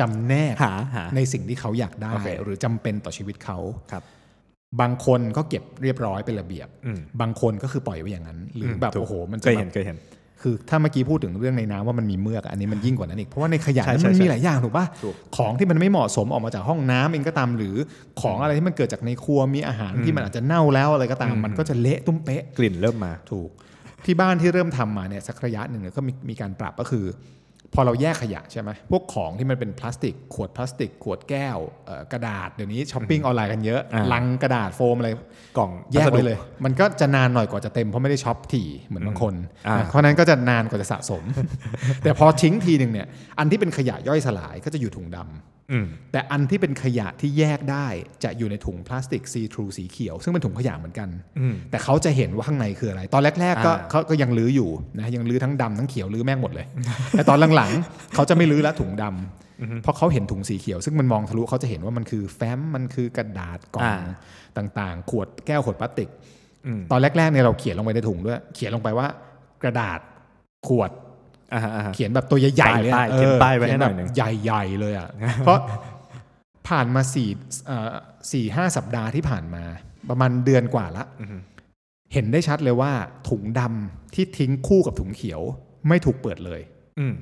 [0.00, 3.58] จำแนกหาหาในสิ่งที่เขาอยากได้โอเคหรือจำเป็นต่อชีวิตเขา
[3.92, 4.02] ครับ
[4.80, 9.98] บางคนก็เก็บเรียบร้อยเป็นระเบียบอืมบางคนก็คือปล่อยไว้อย่างนั้น หรือแบบถูกโอ้โห มันเคจะยแบเห็บนเคยเห็น
[10.42, 17.76] คือถ้าเมื่อกี้พูดถึงเรื่องในน้ำว่ามันมีเมือกอะอันนี้มันยิ่งกว่านั้นอีก เพราะว่าในขยะใช่นั้นใช่มันใช่มีหลายอย่างถูกป่ะถูกของที่มันไม่เหมาะสมออกมาจากห้องน้ำเองก็ตามหรือ
[18.20, 23.50] ของอะไรที่มันเกิดจากในครัวมีอาหารที่มันอาจจะเน่าแล้วอะไรก็ตาม มันก็จะเละตุ้มเป๊ะกลิ่นเริ่มมาถูก
[24.04, 27.04] ที่บ้านที่เริ่มทำมาเนี่ยสักระยะหนึ่งเนี่ยก็มีมีการปรับก็คือ
[27.76, 35.08] พอเราแยกขยะใช่ไหมพวกของที่มันเป็นพลาสติก ขวดพลาสติก ขวดแก้วเอ่อกระดาษเดี๋ยวนี้ช้อปปิ้งออนไลน์กันเยอะอ่าลังกระดาษโฟมอะไร
[35.58, 39.34] กล่องแยกพัสดุไว้เลย มันก็จะนานหน่อยกว่าจะเต็มเพราะไม่ได้ช็อปถี่เหมือนบางคน
[39.66, 41.24] อ่านะเพราะฉะนั้นก็จะนานกว่าจะสะสม
[42.02, 43.06] แต่พอทิ้งทีหนึ่งเนี่ย
[43.38, 45.55] อันที่เป็นขยะย่อยสลายก็จะอยู่ถุงดอืม
[46.12, 47.86] แต่อันที่เป็นขยะที่แยกได้
[48.24, 56.66] จะอยู่ในถุงพลาสติกซีทรูสีเขียว ซึ่งเป็นถุงขยะเหมือนกันอืมแต่เขาจะเห็นว่าข้างในคืออะไร ตอนแรกๆก็อ่าเขาก็ยังลื้ออยู่นะยังลื้อทั้งดำทั้งเขียวลื้อแม่งหมดเลย
[57.12, 64.00] แต่ตอนหลังๆเขาจะไม่ลื้อแล้วถุงดำเพราะเขาเห็นถุงสีเขียว ซึ่งมันมองทะลุเขาจะเห็นว่ามันคือแฟ้มมันคือกระดาษกล่อง
[64.56, 66.10] ต่างๆ ขวดแก้วขวดพลาสติก
[66.66, 69.06] อืมตอนแรกๆเนี่ยเราเขียนลงไปในถุงด้วย เขียนลงไปว่า
[69.62, 70.00] กระดาษ
[70.68, 71.05] ขวดอ่าฮะอ่าฮะ
[71.94, 75.08] เขียนแบบตัวใหญ่ๆเลยอะป้ายๆเขียนป้ายไว้ให้หน่อยหนึ่งเขีแบบใหญ่ๆเลยอะ
[75.44, 75.58] เพราะ
[76.68, 77.28] ผ่านมาสี่
[77.66, 77.94] เอ่อ
[78.32, 79.64] สี่ห้าสัปดาห์ที่ผ่านมา
[80.08, 81.04] ประมาณเดือนกว่าละ
[82.12, 82.92] เห็นได้ชัดเลยว่า
[83.28, 85.40] ถุงดำที่ทิ้งคู่กับถุงเขียว
[85.88, 86.60] ไม่ถูกเปิดเลย
[86.98, 87.14] อืม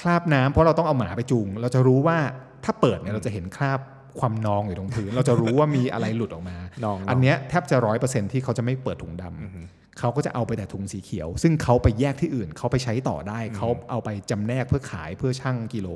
[0.00, 2.18] คราบน้ำเพราะเราต้องเอาหมาไปจูง เราจะรู้ว่า
[2.64, 3.80] ถ้าเปิดเนี่ยเราจะเห็นคราบ
[4.18, 15.88] ความนองอยู่ตรงพื้น เราจะรู้ว่ามีอะไรหลุดออกมานองอันเนี้ยแทบจะร้อยเปอร์เซ็นที่เขาจะไม่เปิดถุงดำ เขาก็จะเอาไปแต่ถุงสีเขียว ซึ่งเขาไปแยกที่อื่นเขาไปใช้ต่อได้ เขาเอาไปจำแนกเพื่อขายเพื่อชั่งกิโล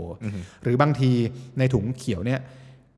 [0.63, 1.11] หรือบางที
[1.59, 2.41] ในถุงเขียวเนี่ย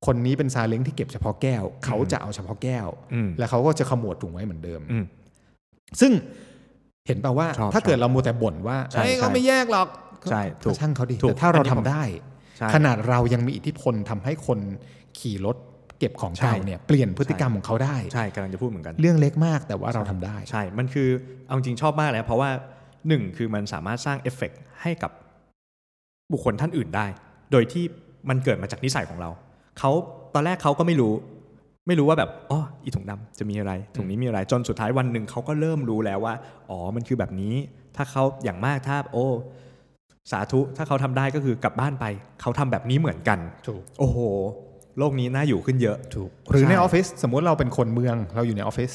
[0.06, 5.04] คนนี้เป็นซาเล้งที่เก็บเฉพาะแก้ว เขาจะเอาเฉพาะแก้วอืมแล้วเขาก็จะขมวดถุงไว้เหมือนเดิมอืม
[6.00, 6.12] ซึ่ง
[7.06, 9.88] เห็นป่าว่าชอบถ้าเกิดเราโมวแต่บ่นว่าใช่เอ้ยใช่เขาไม่แยกหรอก
[10.30, 12.04] ใช่ก็ถูกช่างเขาดิถูกแต่ถ้าเราอันนี้ทำผมได้
[12.58, 14.58] ใช่ขนาดเรายังมีอิทธิพลทำให้คน
[15.18, 15.56] ขี่รถ
[16.02, 21.08] เก็บของใช่เก่าเนี่ยเปลี่ยนพฤติกรรมของเขาได้ใช่กำลังจะพูดเหมือนกัน เรื่องเล็กมากแต่ว่าเราทำได้ ใช่ มันคือ
[21.46, 22.50] เอาจริงชอบมากเลยนะเพราะว่า
[23.08, 25.10] หนึ่งคือมันสามารถสร้างเอฟเฟกต์ให้กับ
[26.32, 27.06] บุคคลท่านอื่นได้
[27.52, 27.84] โดยที่
[28.28, 29.30] มันเกิดมาจากนิสัยของเรา
[29.78, 29.90] เขา
[30.34, 31.14] ตอนแรกเขาก็ไม่รู้
[31.86, 36.34] ไม่รู้ว่าแบบอ๋ออีถุงดำจะมีอะไรถุงนี้มีอะไรจนสุดท้ายวันหนึ่งเขาก็เริ่มรู้แล้วว่า
[36.70, 37.54] อ๋อมันคือแบบนี้
[37.96, 39.26] ถ้าเขาอย่างมากถ้าโอ้
[40.30, 42.04] สาธุถ้าเขาทำได้ก็คือกลับบ้านไป
[42.40, 43.38] เขาทำแบบนี้เหมือนกัน
[43.68, 44.18] ถูกโอ้โห
[44.98, 48.92] โลกนี้น่าอยู่ขึ้นเยอะถูกหรือในใช่ออฟฟิศสมมุติเราเป็นคนเมืองเราอยู่ในออฟฟิศ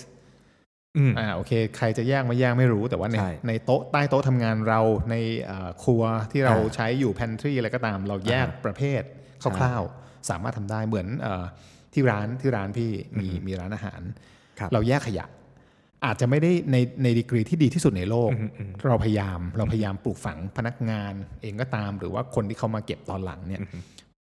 [0.97, 4.81] อืมอ่าโอเค ใครจะแยกไม่แยกไม่รู้แต่ว่าในใช่ในโต๊ะใต้โต๊ะทำงานเรา
[5.11, 9.01] ในเอ่อครัวที่เราอ่าใช้อยู่ pantry อะไรก็ตาม เราแยกอ่าประเภท
[9.43, 11.45] คร่าวๆสามารถทำได้เหมือนเออ
[11.93, 14.01] ที่ร้านที่ร้านพี่มีมีร้านอาหาร
[14.59, 15.25] ครับเราแยกขยะ
[16.05, 23.61] อาจจะไม่ได้ในในดีกรีที่ดีที่สุดในโลกอืมอืมเราพยายามเราพยายามปลูกฝังพนักงานเองก็ตาม หรือว่าคนที่เขามาเก็บตอนหลังเนี่ย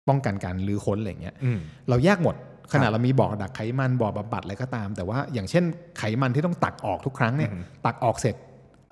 [0.08, 1.60] ป้องกันการลื้อค้นอะไรอย่างเงี้ยอืม
[1.90, 2.36] เราแยกหมด
[2.74, 5.64] ขนาดเรามีบ่อดักไขมันบ่อบำบัดอะไรก็ตาม แต่ว่าอย่างเช่น
[5.98, 8.36] ไขมันที่ต้องตักออกทุกครั้งเนี่ยอือฮึตักออกเสร็จ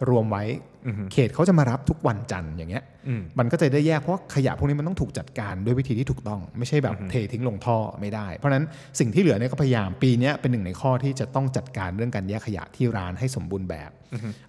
[0.09, 0.43] รวมไว้
[0.85, 8.65] อืมเขตเขาจะมารับทุกวันจันทร์อย่างเงี้ยอืมมันก็จะได้แยกเพราะขยะพวกนี้มันต้องถูกจัดการด้วยวิธีที่ถูกต้อง ไม่ใช่แบบอือฮึเททิ้งลงท่อไม่ได้ เพราะฉะนั้น
[8.99, 13.91] สิ่งที่เหลือเนี่ยก็พยายามปีเนี้ยเป็นหนึ่งในข้อที่จะต้องจัดการเรื่องการแยกขยะที่ร้านให้สมบูรณ์แบบ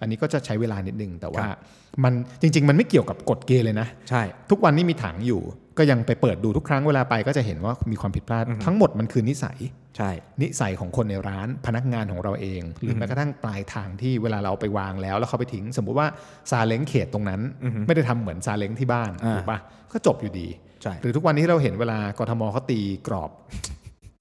[0.01, 1.57] อันนี้ก็จะใช้เวลานิดนึงแต่ว่าครับ
[2.03, 5.41] มันจริง ๆ มันไม่เกี่ยวกับกฎเกณฑ์เลยนะใช่ ทุกวันนี้มีถังอยู่
[5.79, 9.57] ก็ยังไปเปิดดูทุกครั้งเวลาไปก็จะเห็นว่ามีความผิดพลาด ทั้งหมดมันคือนิสัย
[9.97, 10.09] ใช่
[10.41, 16.07] นิสัยของคนในร้านพนักงานของเราเอง หรือแม้กระทั่งปลายทางที่เวลาเราเอาไปวางแล้ว แล้วเขาไปทิ้ง สมมุติว่า
[16.51, 17.41] ซาเล้งเขตตรงนั้น
[17.87, 19.59] ไม่ได้ทำเหมือนซาเล้งที่บ้านอ่าถูกปะ
[19.91, 20.47] ก็จบอยู่ดี
[20.83, 23.31] ใช่หรือทุกวันนี้เราเห็นเวลากทมเขาตีกรอบ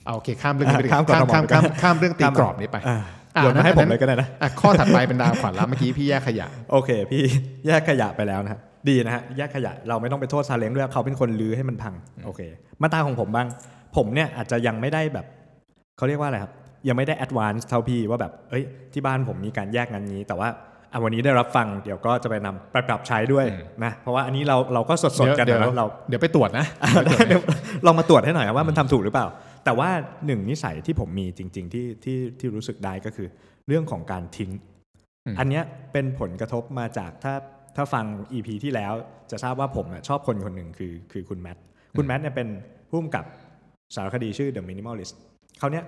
[0.07, 2.99] เอาโอเคข้ามเรื่องนี้ไปดีกข้ามว่ากทมข้ามไปก่อนข้ามข้ามเรื่องตีกรอบนี้ไปอ่า
[3.37, 7.23] อะโยนมาให้อัผมนนั้นเลยก็ได้นะอะข้อถัดไปเป็นดาวขวัญละเมื่อกี้พี่แยกขยะ โอเค พี่
[7.67, 12.41] แยกขยะไปแล้วนะฮะ ดีนะฮะแยกขยะเราไม่ต้องไปโทษซาเล้งด้วยเขาเป็นคนลื้อให้มันพังโอเค
[12.83, 13.49] มาตราของผมบ้าง
[13.97, 15.27] ผมเนี่ยอาจจะยังไม่ได้แบบ
[15.97, 16.53] เขาเรียกว่าอะไรครับ
[16.89, 20.49] ยังไม่ได้แอดวานซ์เท่าพี่ว่าแบบเอ้ยที่บ้านผมมีการแยกงานนี้ แต่ว่า
[20.93, 23.45] อะวันนี้ได้รับฟังเดี๋ยวก็จะไปนำไปปรับใช้ด้วย
[23.85, 26.67] นะเพราะว่าอันนี้เราเราก็สดๆกันเดี๋ยวนะเราเดี๋ยวไปตรวจนะ
[27.05, 27.43] ได้เดี๋ยว
[27.87, 29.27] ลองมาตรวจให้หน่อยว่ามันทำถูกหรือเปล่า
[29.65, 29.89] แต่ว่า
[30.27, 33.29] หนึ่งนิสัยที่ผมมีจริง ๆ ที่ที่ที่รู้สึกได้ก็คือ
[33.69, 34.51] เรื่องของการทิ้ง
[35.27, 35.63] อืมอันเนี้ย
[35.93, 37.35] เป็นผลกระทบมาจากถ้า
[37.79, 38.93] ถ้าฟัง EP ที่แล้ว
[39.31, 41.59] จะทราบว่าผมอะชอบคนคนหนึ่งคือคือคุณแมท
[41.99, 42.49] คุณแมทเนี่ยเป็น
[42.91, 43.25] ผู้กำกับ
[43.95, 45.15] สารคดีชื่อ The Minimalist
[45.59, 45.85] เขาวเนี้ย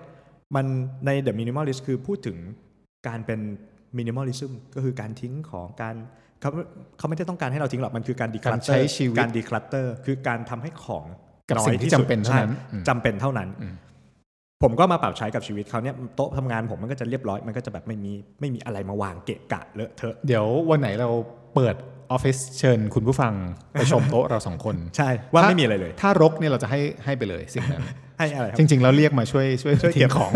[0.56, 0.66] มัน
[1.06, 2.36] ใน The Minimalist คือพูดถึง
[3.08, 3.40] การเป็น
[3.98, 5.94] minimalism ก็คือการทิ้งของการ
[6.40, 6.50] เขา
[6.98, 11.04] เขาไม่ได้ต้องการให้เราทิ้งหรอกมันคือการ declutter การใช้ชีวิตการ declutter คือการทำให้ของ
[11.48, 13.74] กับน้อยสิ่งที่สุดจำเป็นเท่านั้นใช่อืมจำเป็นเท่านั้นอืม
[14.62, 21.08] ผมก็มาปรับใช้กับชีวิตเขาเนี่ยโต๊ะทำงานผมมันก็จะเรียบร้อยมันก็จะแบบไม่มีไม่มีอะไรมาวางเกะกะเลอะเทอะเดี๋ยววันไหนเรา
[21.54, 21.74] เปิด
[22.12, 23.32] ออฟฟิศเชิญคุณผู้ฟัง
[23.72, 27.82] ไปชมโต๊ะเราสองคนใช่ว่าถ้าไม่มีอะไรเลย ถ้ารกเนี่ยเราจะให้ให้ไปเลยสิ่งนั้น
[28.18, 30.30] ให้อะไรครับจริง ๆ แล้วเรียกมาช่วยช่วยช่วยเก็บทิ้งของ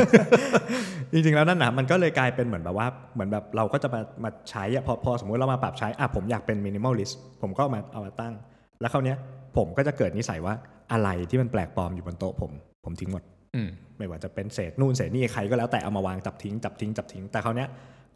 [1.12, 8.34] จริง ๆ แล้วนั่นนะมันก็เลยกลายเป็นเหมือนแบบว่าเหมือนแบบเราก็จะมามาใช้อะพอพอสมมุติเรามาปรับใช้อะผมอยากเป็น minimalist ผมก็เอามาเอามาตั้ง
[8.80, 9.16] แล้วคราวเนี้ย
[9.56, 10.54] ผมก็จะเกิดนิสัยว่า
[10.92, 12.50] อะไรที่มันแปลกปลอมอยู่บนโต๊ะผม
[12.84, 13.22] ผมทิ้งหมด
[13.54, 17.68] อืมไม่ว่าจะเป็นเศษนู่นเศษนี่ใครก็แล้วแต่เอามาวางจับทิ้งจับทิ้งจับทิ้งแต่คราวเนี้ย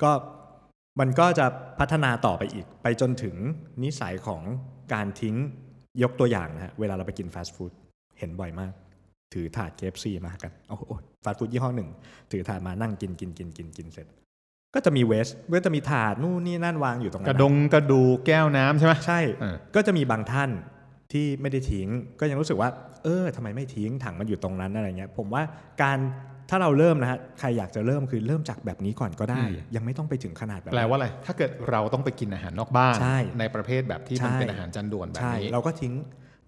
[0.02, 0.10] ก็
[1.00, 1.46] มันก็จะ
[1.80, 3.36] พัฒนาต่อไปอีก ไปจนถึง
[3.82, 4.42] นิสัยของ
[4.92, 5.36] การทิ้ง
[6.02, 7.72] ยกตัวอย่างนะฮะ เวลาเราไปกินฟาสต์ฟู้ด
[8.18, 8.72] เห็นบ่อยมาก
[9.34, 10.82] ถือถาด KFC มากันโอ้โห
[11.24, 11.90] ฟาสต์ฟู้ดยี่ห้อหนึ่ง
[12.32, 14.06] ถือถาดมานั่งกินกินกินกินกินเสร็จ
[14.74, 20.50] ก็จะมีเวสก็จะมีถาดนู่นนี่นั่นวางอยู่ตรงกนั้ระนดงกระดูกแก้วน้ำใช่ไหมใช่เออก็จะมีบางท่าน
[21.12, 21.88] ที่ไม่ได้ทิ้ง
[22.20, 22.70] ก็ยังรู้สึกว่า
[23.04, 25.42] เออทำไมไม่ทิ้งถังมันอยู่ตรงนั้นอะไรเงี้ย ผมว่า
[25.82, 25.98] การ
[26.50, 35.94] ถ้าเราเริ่มนะฮะใครอยากจะเริ่มคือเริ่มจากแบบนี้ก่อนก็ได้อืมยังไม่ต้องไปถึงขนาดแบบแปลว่าอะไร ถ้าเกิดเราต้องไปกินอาหารนอกบ้านใช่ในประเภทแบบที่มันใช่เป็นอาหารจานด่วนแบบใช่นี้เราก็ทิ้ง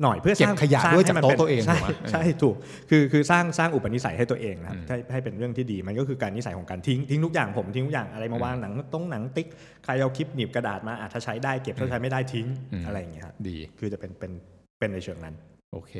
[0.02, 2.56] หน่อยเพื่อเก็บสร้างขยะสร้งด้วยให้จากมันโต๊ะป็นตัวเองใช่ถูกไหมใช่ถูก
[2.90, 9.48] คือคือสร้างสร้างอุปนิสัยให้ตัวเองนะครับอืมให้ให้เป็นเรื่องที่ดีมันก็คือการนิสัยของการทิ้งทิ้งทุกอย่างผมทิ้งทุกอย่างอะไรมาวางหนังตรงหนังติ๊ก
[9.84, 14.32] ใครเอาคลิปหนีบกระดาษมาอะถ้าใช้ได้เก็บถ้าใช้ไม่ได้ทิ้งอืมอะไรอย่างเงี้ยครับดีคือจะเป็นเป็น
[14.78, 15.34] เป็นในเชิงนั้น
[15.72, 15.92] โอเค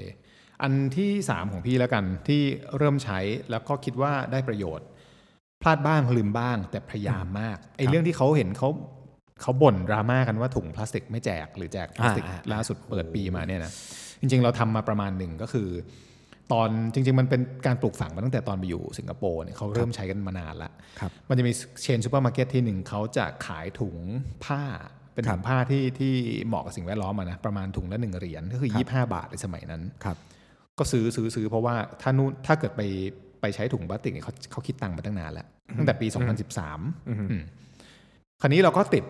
[0.63, 2.43] อันที่ 3 ของพี่แล้วกันที่
[2.77, 3.19] เริ่มใช้
[3.51, 4.87] แล้วก็คิดว่าได้ประโยชน์
[5.63, 8.69] พลาดบ้างลืมบ้าง แต่พยายามมากไอ้ครับเรื่องที่เขาเห็นเขา
[9.43, 13.73] เขาบ่นดราม่ากันว่าถุงพลาสติกไม่แจกหรือแจกพลาสติกอ่าล่าสุดเปิดปีมาเนี่ยนะ
[14.21, 15.69] จริง ๆ เราทำมาประมาณหนึ่งก็คือ
[16.53, 20.71] ตอนจริง ๆ มันเป็นการปลูกฝังมาตั้งแต่ตอนไปอยู่สิงคโปร์เนี่ยเขาเริ่มใช้กันมานานละ
[21.01, 23.97] ครับมันจะมี chain ซูเปอร์มาร์เก็ตที่หนึ่งเขาจะขายถุง
[24.45, 24.63] ผ้า
[25.15, 26.15] เป็นถุงผ้าครับที่ที่
[26.47, 30.17] เหมาะกับสิ่งแวดล้อมอะนะประมาณถุงละหนึ่งเหรียญก็คือครับยี่ห้าบาทในสมัยนั้นครับ
[30.81, 32.83] ก็ซื้อซื้อซื้อเพราะว่าถ้านู่นถ้าเกิดไป
[33.41, 37.43] ไปใช้ถุงพลาสติกเนี่ยเขาเขาคิดตังค์มาตั้งนานแล้วตั้งแต่ปี 2013อือฮึอืม
[38.41, 39.05] คราวนี้เราก็ติด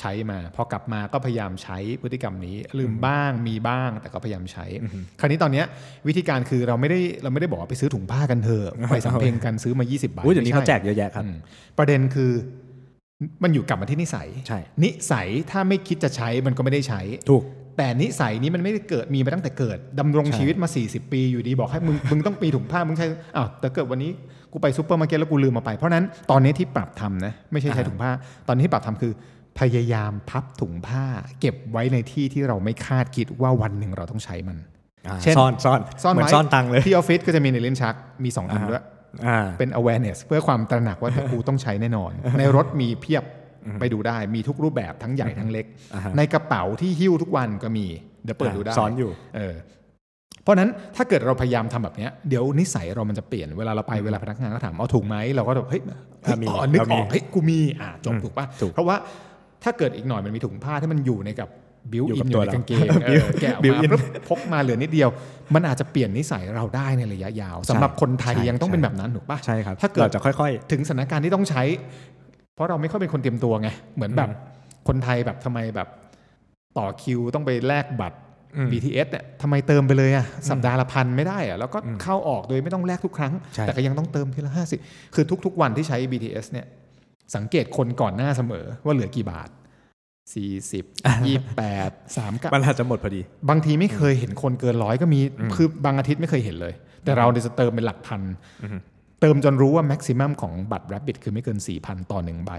[0.00, 4.66] ใช้มา พอกลับมาก็พยายามใช้พฤติกรรมนี้ ลืมบ้างมีบ้างแต่ก็พยายามใช้
[5.20, 5.66] คราวนี้ตอนเนี้ย
[6.08, 11.36] วิธีการคือเราไม่ได้เราไม่ได้บอกว่าไปซื้อถุงผ้ากันเถอะไปสำเพ็งกันซื้อมา 20 บาทอุ้ยเดี๋ยวนี้ไม่เขาใช่แจกเยอะแยะครับอืม
[11.78, 12.32] ประเด็นคือ
[13.42, 17.42] มันอยู่กลับมาที่นิสัยใช่นิสัยถ้าไม่คิดจะใช้มันก็ไม่ได้ใช้ถูก
[17.80, 24.10] แต่นิสัยนี้มันไม่ได้เกิดมีมาตั้งแต่เกิดดำรงใช่ชีวิตมา 40 ปีอยู่ดีบอกให้มึงมึงต้องปีถุงผ้ามึงใช้อ้าวแต่เกิดวันนี้
[24.52, 28.10] กูไปซูเปอร์มาร์เก็ตแล้วกูลืมมาไป เพราะฉะนั้นตอนนี้ที่ปรับทำนะไม่ใช่ใช้ถุงผ้า
[28.48, 29.12] ตอนนี้ที่ปรับทำคือ
[29.60, 31.04] พยายามพับถุงผ้า
[31.40, 34.56] เก็บไว้ในที่ที่เราไม่คาดคิดว่าวันหนึ่งเราต้องใช้มัน
[35.06, 38.84] อ่าเช่นซ่อนซ่อนซ่อนเหมือนไว้ซ่อนตังค์เลยที่ออฟฟิศก็จะมีในลิ้นชักมีสองอันอ่าฮะด้วย
[39.26, 43.24] อ่าเป็น awareness เพื่อความตระหนักว่ากูต้องใช้แน่นอน ในรถมีเพียบ
[43.80, 47.86] ไปดูได้มีทุกรูปแบบทั้งใหญ่ทั้งเล็กอ่าฮะในกระเป๋าที่หิ้วทุกวันก็มี
[48.24, 49.54] เดี๋ยวเปิดดูได้ซ้อนอยู่เออ
[50.42, 55.82] เพราะฉะนั้นถ้าเกิดเราพยายามทำแบบเนี้ยเดี๋ยวนิสัยเรามันจะเปลี่ยนเวลาเราไปเวลาพนักงานก็ถามเอาถูกไหมเราก็แบบเฮ้ย
[56.24, 58.96] เฮ้ยอะมีอ๋อนึกเราอมีอกเฮ้ยกูมีอะจบอืมถูกป่ะถูกเพราะว่า
[59.64, 61.48] ถ้าเกิดอีกหน่อยมันมีถุงผ้าที่มันอยู่ในกับ
[61.92, 65.08] บิวอยู่อิกับนอตัวยู่ในเรากางเกงเอ Built อแกะออก Built มา in ปุ๊บพกมาเหลือนิดเดียว
[65.54, 71.62] มันอาจจะเปลี่ยนนิสัยเราได้ในระยะยาวสำหรับคนไทยใช่ยังต้องเป็นใช่แบบนั้นถูกป่ะใช่ครับถ้าเกิดเราจะค่อยถึงสถานการณ์ที่ต้องใช้
[72.19, 72.19] เพ
[72.60, 74.28] ราะเราไม่ค่อยเป็นคนเตรียมตัวไง เหมือนแบบ
[74.88, 75.88] คนไทยแบบทำไมแบบ
[76.78, 78.18] ต่อคิวต้องไปแลกบัตร
[78.56, 84.80] อืม BTS เนี่ยทำไมเติมไปเลยอะสัปดาห์ละพันไม่ได้อะแล้วก็อืมเข้าออกโดยไม่ต้องแลกทุกครั้งใช่แต่ก็ยังต้องเติมทีละห้าสิบ
[85.14, 86.66] คือทุก ๆ วันที่ใช้ BTS เนี่ย
[87.36, 89.48] สังเกตคนก่อนหน้าเสมอว่าเหลือกี่บาท
[90.30, 90.30] 40
[91.26, 95.20] 28ๆมันอาจจะหมดพอดี3บางทีไม่เคยเห็นคนเกินร้อยก็มี
[95.56, 98.20] คือบางอาทิตย์ไม่เคยเห็นเลย แต่เราเนี่ยจะเติมเป็นหลักพัน
[98.62, 98.76] อือฮึ
[99.20, 102.52] เติมจนรู้ว่าแม็กซิมัมของบัตร Rabbit คือไม่เกิน 4,000 ต่อหนึ่งใบ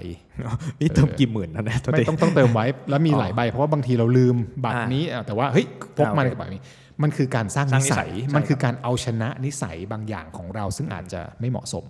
[0.82, 5.65] นี่เติมกี่หมื่นนะเนี่ยตัวไม่เองต้องต้องเติมไว้ แล้วมีอ๋อหลายใบ เพราะว่าบางทีเราลืมบัตรอ่านี้อะแต่ว่าเฮ้ย
[5.97, 6.62] พกมาโอเคในกระเป๋านี้
[7.04, 11.86] มันคือการสร้างสร้านิงนิสัสัยยใช่มันคือการเอาชนะนิสัยบางอย่างของเราซึ่งอาจจะไม่เหมาะสม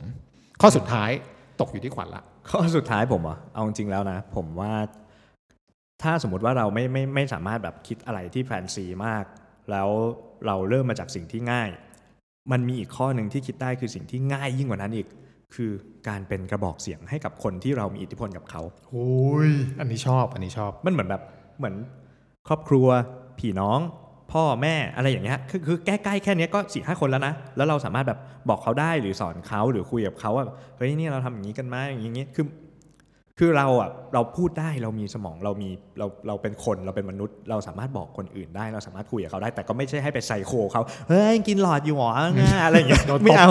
[0.62, 1.10] ข้อสุดท้าย
[1.62, 4.74] ตกอยู่ที่ขวัญละ ข้อสุดท้ายผมอะเอาจริงๆแล้วนะ ผมว่า
[6.04, 9.26] ถ้าสมมติว่าเราไม่ไม่ไม่สามารถแบบคิดอะไรที่แฟนซีมาก
[9.72, 9.90] แล้ว
[10.48, 11.70] เราเริ่มมาจากสิ่งที่ง่าย
[12.52, 15.08] มันมีอีกข้อหนึ่งที่คิดได้คือสิ่งที่ง่ายยิ่งกว่านั้นอีก
[15.56, 15.72] คือ
[16.08, 19.10] การเป็นกระบอกเสียงให้กับคนที่เรามีอิทธิพลกับเขาโอ้
[19.50, 21.22] ยอันนี้ชอบ อันนี้ชอบ มันเหมือนแบบ
[21.58, 21.76] เหมือน
[22.48, 22.88] ครอบครัว
[23.40, 23.80] พี่น้อง
[24.32, 30.46] พ่อแม่อะไรอย่างเงี้ยคือคือใกล้ๆแค่เนี้ยก็สี่ห้าคนแล้วนะแล้วเราสามารถแบบบอกเขาได้หรือสอนเขาหรือคุยกับเขาว่า
[30.78, 32.46] เฮ้ยนี่เราทำอย่างนี้กันไหมอย่างนี้คือ
[33.44, 43.50] คือเราอะเราพูดได้เรามีสมองเรามีเราเราเป็นคนเราเป็นมนุษย์ เราสามารถบอกคนอื่นได้ เราสามารถคุยกับเขาได้ แต่ก็ไม่ใช่ให้ไปใส่โคเขาเฮ้ยกินหลอดอยู่หรอง่าอะไรอย่างเงี้ยโดนตบไม่เอา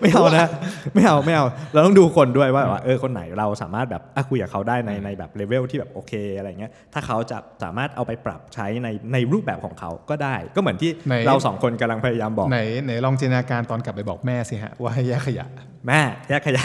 [0.00, 0.46] ไม่เอานะ
[0.94, 15.46] ไม่เอาไม่เอาเราต้องดูคนด้วยว่าแบบว่าเออคนไหนเราสามารถแบบอะคุยกับเขาได้ในในแบบเลเวลที่แบบโอเคอะไรเงี้ยถ้าเขาจะสามารถเอาไปปรับใช้ในในรูปแบบของเขาก็ได้ ก็เหมือนที่ไหนเราสองคนกำลังพยายามบอกไหนไหนลองจินตนาการตอนกลับไปบอกแม่สิฮะว่าให้แยกขยะ
[15.88, 16.64] แม่แยกขยะ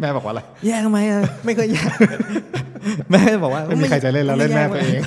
[0.00, 1.91] แม่บอกว่าอะไรแยกทำไมอะไม่เคยแยก
[3.10, 5.00] แม่บอกว่าไม่มีใครจะเล่นแล้วเล่นแม่ตัวเอง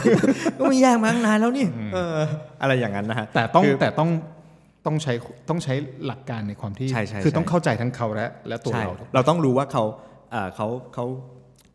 [0.57, 2.15] ก็ไม่แยกมาตั้งนานแล้วนี่เออ
[2.61, 4.09] อะไรอย่างนั้นนะฮะแต่ต้องคือแต่ต้อง
[4.85, 5.13] ต้องใช้
[5.49, 5.73] ต้องใช้
[6.05, 9.83] หลักการในความที่ใช่ใช่คือใช่ต้องเข้าใจทั้งเขาและและตัวใช่เรา เราต้องรู้ว่าเขา
[10.31, 11.05] เอ่อเขาเขา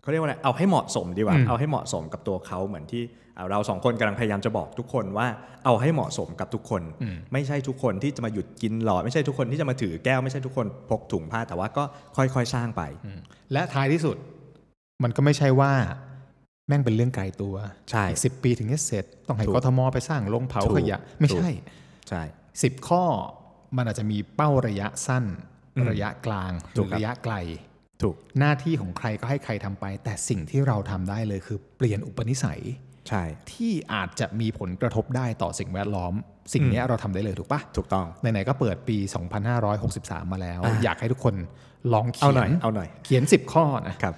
[0.02, 3.02] เขาเรียกว่าอะไรเอาให้เหมาะสมดีกว่าอืมเอาให้เหมาะสมกับตัวเขาเหมือนที่
[3.34, 5.26] เอ่อเราสองคนกำลังพยายามจะบอกทุกคนว่า
[5.64, 11.84] เอาให้เหมาะสมกับทุกคนอืมไม่ใช่ทุกคนที่จะมาหยุดกินหลอดไม่ใช่ทุกคนที่จะมาถือแก้วไม่ใช่ทุกคนพกถุงผ้าแต่ว่าก็
[12.16, 12.82] ค่อยๆสร้างไป
[13.52, 14.16] และท้ายที่สุด
[15.02, 15.72] มันก็ไม่ใช่ว่า
[16.68, 17.54] แม่งเป็นเรื่องไกลตัว
[17.90, 21.50] ใช่อีกสิบปีถึงจะเสร็จ ต้องให้ถูกกทมไปสร้างโรงเผาถูกขยะ ไม่ใช่
[22.08, 22.22] ใช่
[22.62, 23.04] สิบข้อ
[23.76, 25.24] มันอาจจะมีเป้าระยะสั้น
[25.76, 27.34] อืมระยะกลางหถูรืกอครับระยะไกล
[28.02, 32.60] ถูกหน้าที่ของใครก็ให้ใครทำไป แต่สิ่งที่เราทำได้เลยคือเปลี่ยนอุปนิสัย
[33.08, 36.14] ใช่ ที่อาจจะมีผลกระทบได้ต่อสิ่งแวดล้อม
[36.54, 38.96] สิ่งเนี้ยเราทำได้เลยถูกปะถูกต้องไหนๆก็เปิดปี
[39.64, 41.34] 2563 มาแล้วอ่าอยากให้ทุกคน
[41.92, 44.14] ลองเอาเขีหน่ยอยนเอาหน่อยเขียน 10 ข้อนะครับ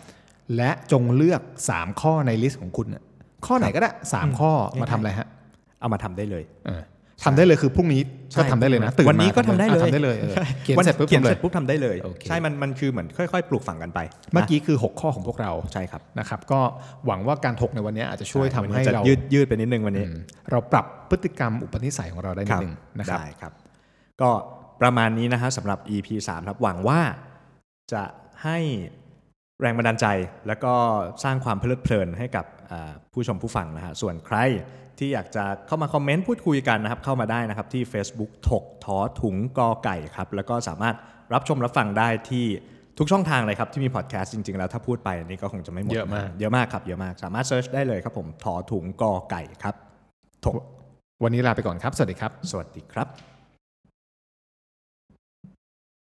[0.56, 3.02] และจงเลือก 3 ข้อในลิสต์ของคุณน่ะ
[3.46, 5.26] ข้อไหนก็ได้ 3 ข้อมาทำอะไรฮะ
[5.80, 6.82] เอามาทำได้เลยเออ
[7.24, 8.00] ทำได้เลยคือพรุ่งนี้
[8.38, 14.00] ก็ทำได้เลยนะตื่นวันนี้มาก็ทำได้เลยอะทำได้เลยเออเขียนวันเสร็จปุ๊บเขียนทำเลเสยร็จปุ๊บทำได้เลยโอเคใช่มันมันคือเหมือนค่อยๆ ปลูกฝังกันไป
[14.32, 16.60] เมื่อนะกี้คือ 6 ข้อของพวกเราใช่ครับนะครับ ก็
[17.06, 20.16] หวังว่าการถกในวันนี้อาจจะช่วยทำวันให้นี้จะเรายืดยืดไปนิดนึงวันนี้อืม
[20.50, 23.52] เราปรับพฤติกรรมอุปนิสัยของเราได้นิดนึงนะครับได้ครับ
[24.20, 24.30] ก็
[24.82, 27.00] ประมาณนี้นะฮะสำหรับ EP 3ครับหวังว่า
[27.92, 28.02] จะ
[28.44, 28.58] ให้
[29.62, 30.06] แรงบันดาลใจ
[30.46, 30.72] แล้วก็
[31.24, 34.36] สร้างความเพลิดเพลินให้กับอ่าผู้ชมผู้ฟังนะฮะส่วนใคร
[34.98, 40.94] ที่อยากจะเข้ามาคอมเมนต์พูดคุยกันนะครับ เข้ามาได้นะครับที่ Facebook ถกท้อถุงกอไก่ครับ แล้วก็สามารถ
[41.34, 42.46] รับชมรับฟังได้ที่
[42.98, 49.74] ทุกช่องทางเลยครับ ที่มีพอดแคสต์จริง ๆ แล้วถ้าพูดไปอันนี้ก็คงจะไม่หมดเยอะมากเยอะมากครับเยอะมากสามารถเซิร์ชได้เลยครับผมถอถุงกอไก่ครับ
[50.44, 50.54] ถก
[51.24, 53.31] วันนี้ลาไปก่อนครับ สวัสดีครับ สวัสดีครับ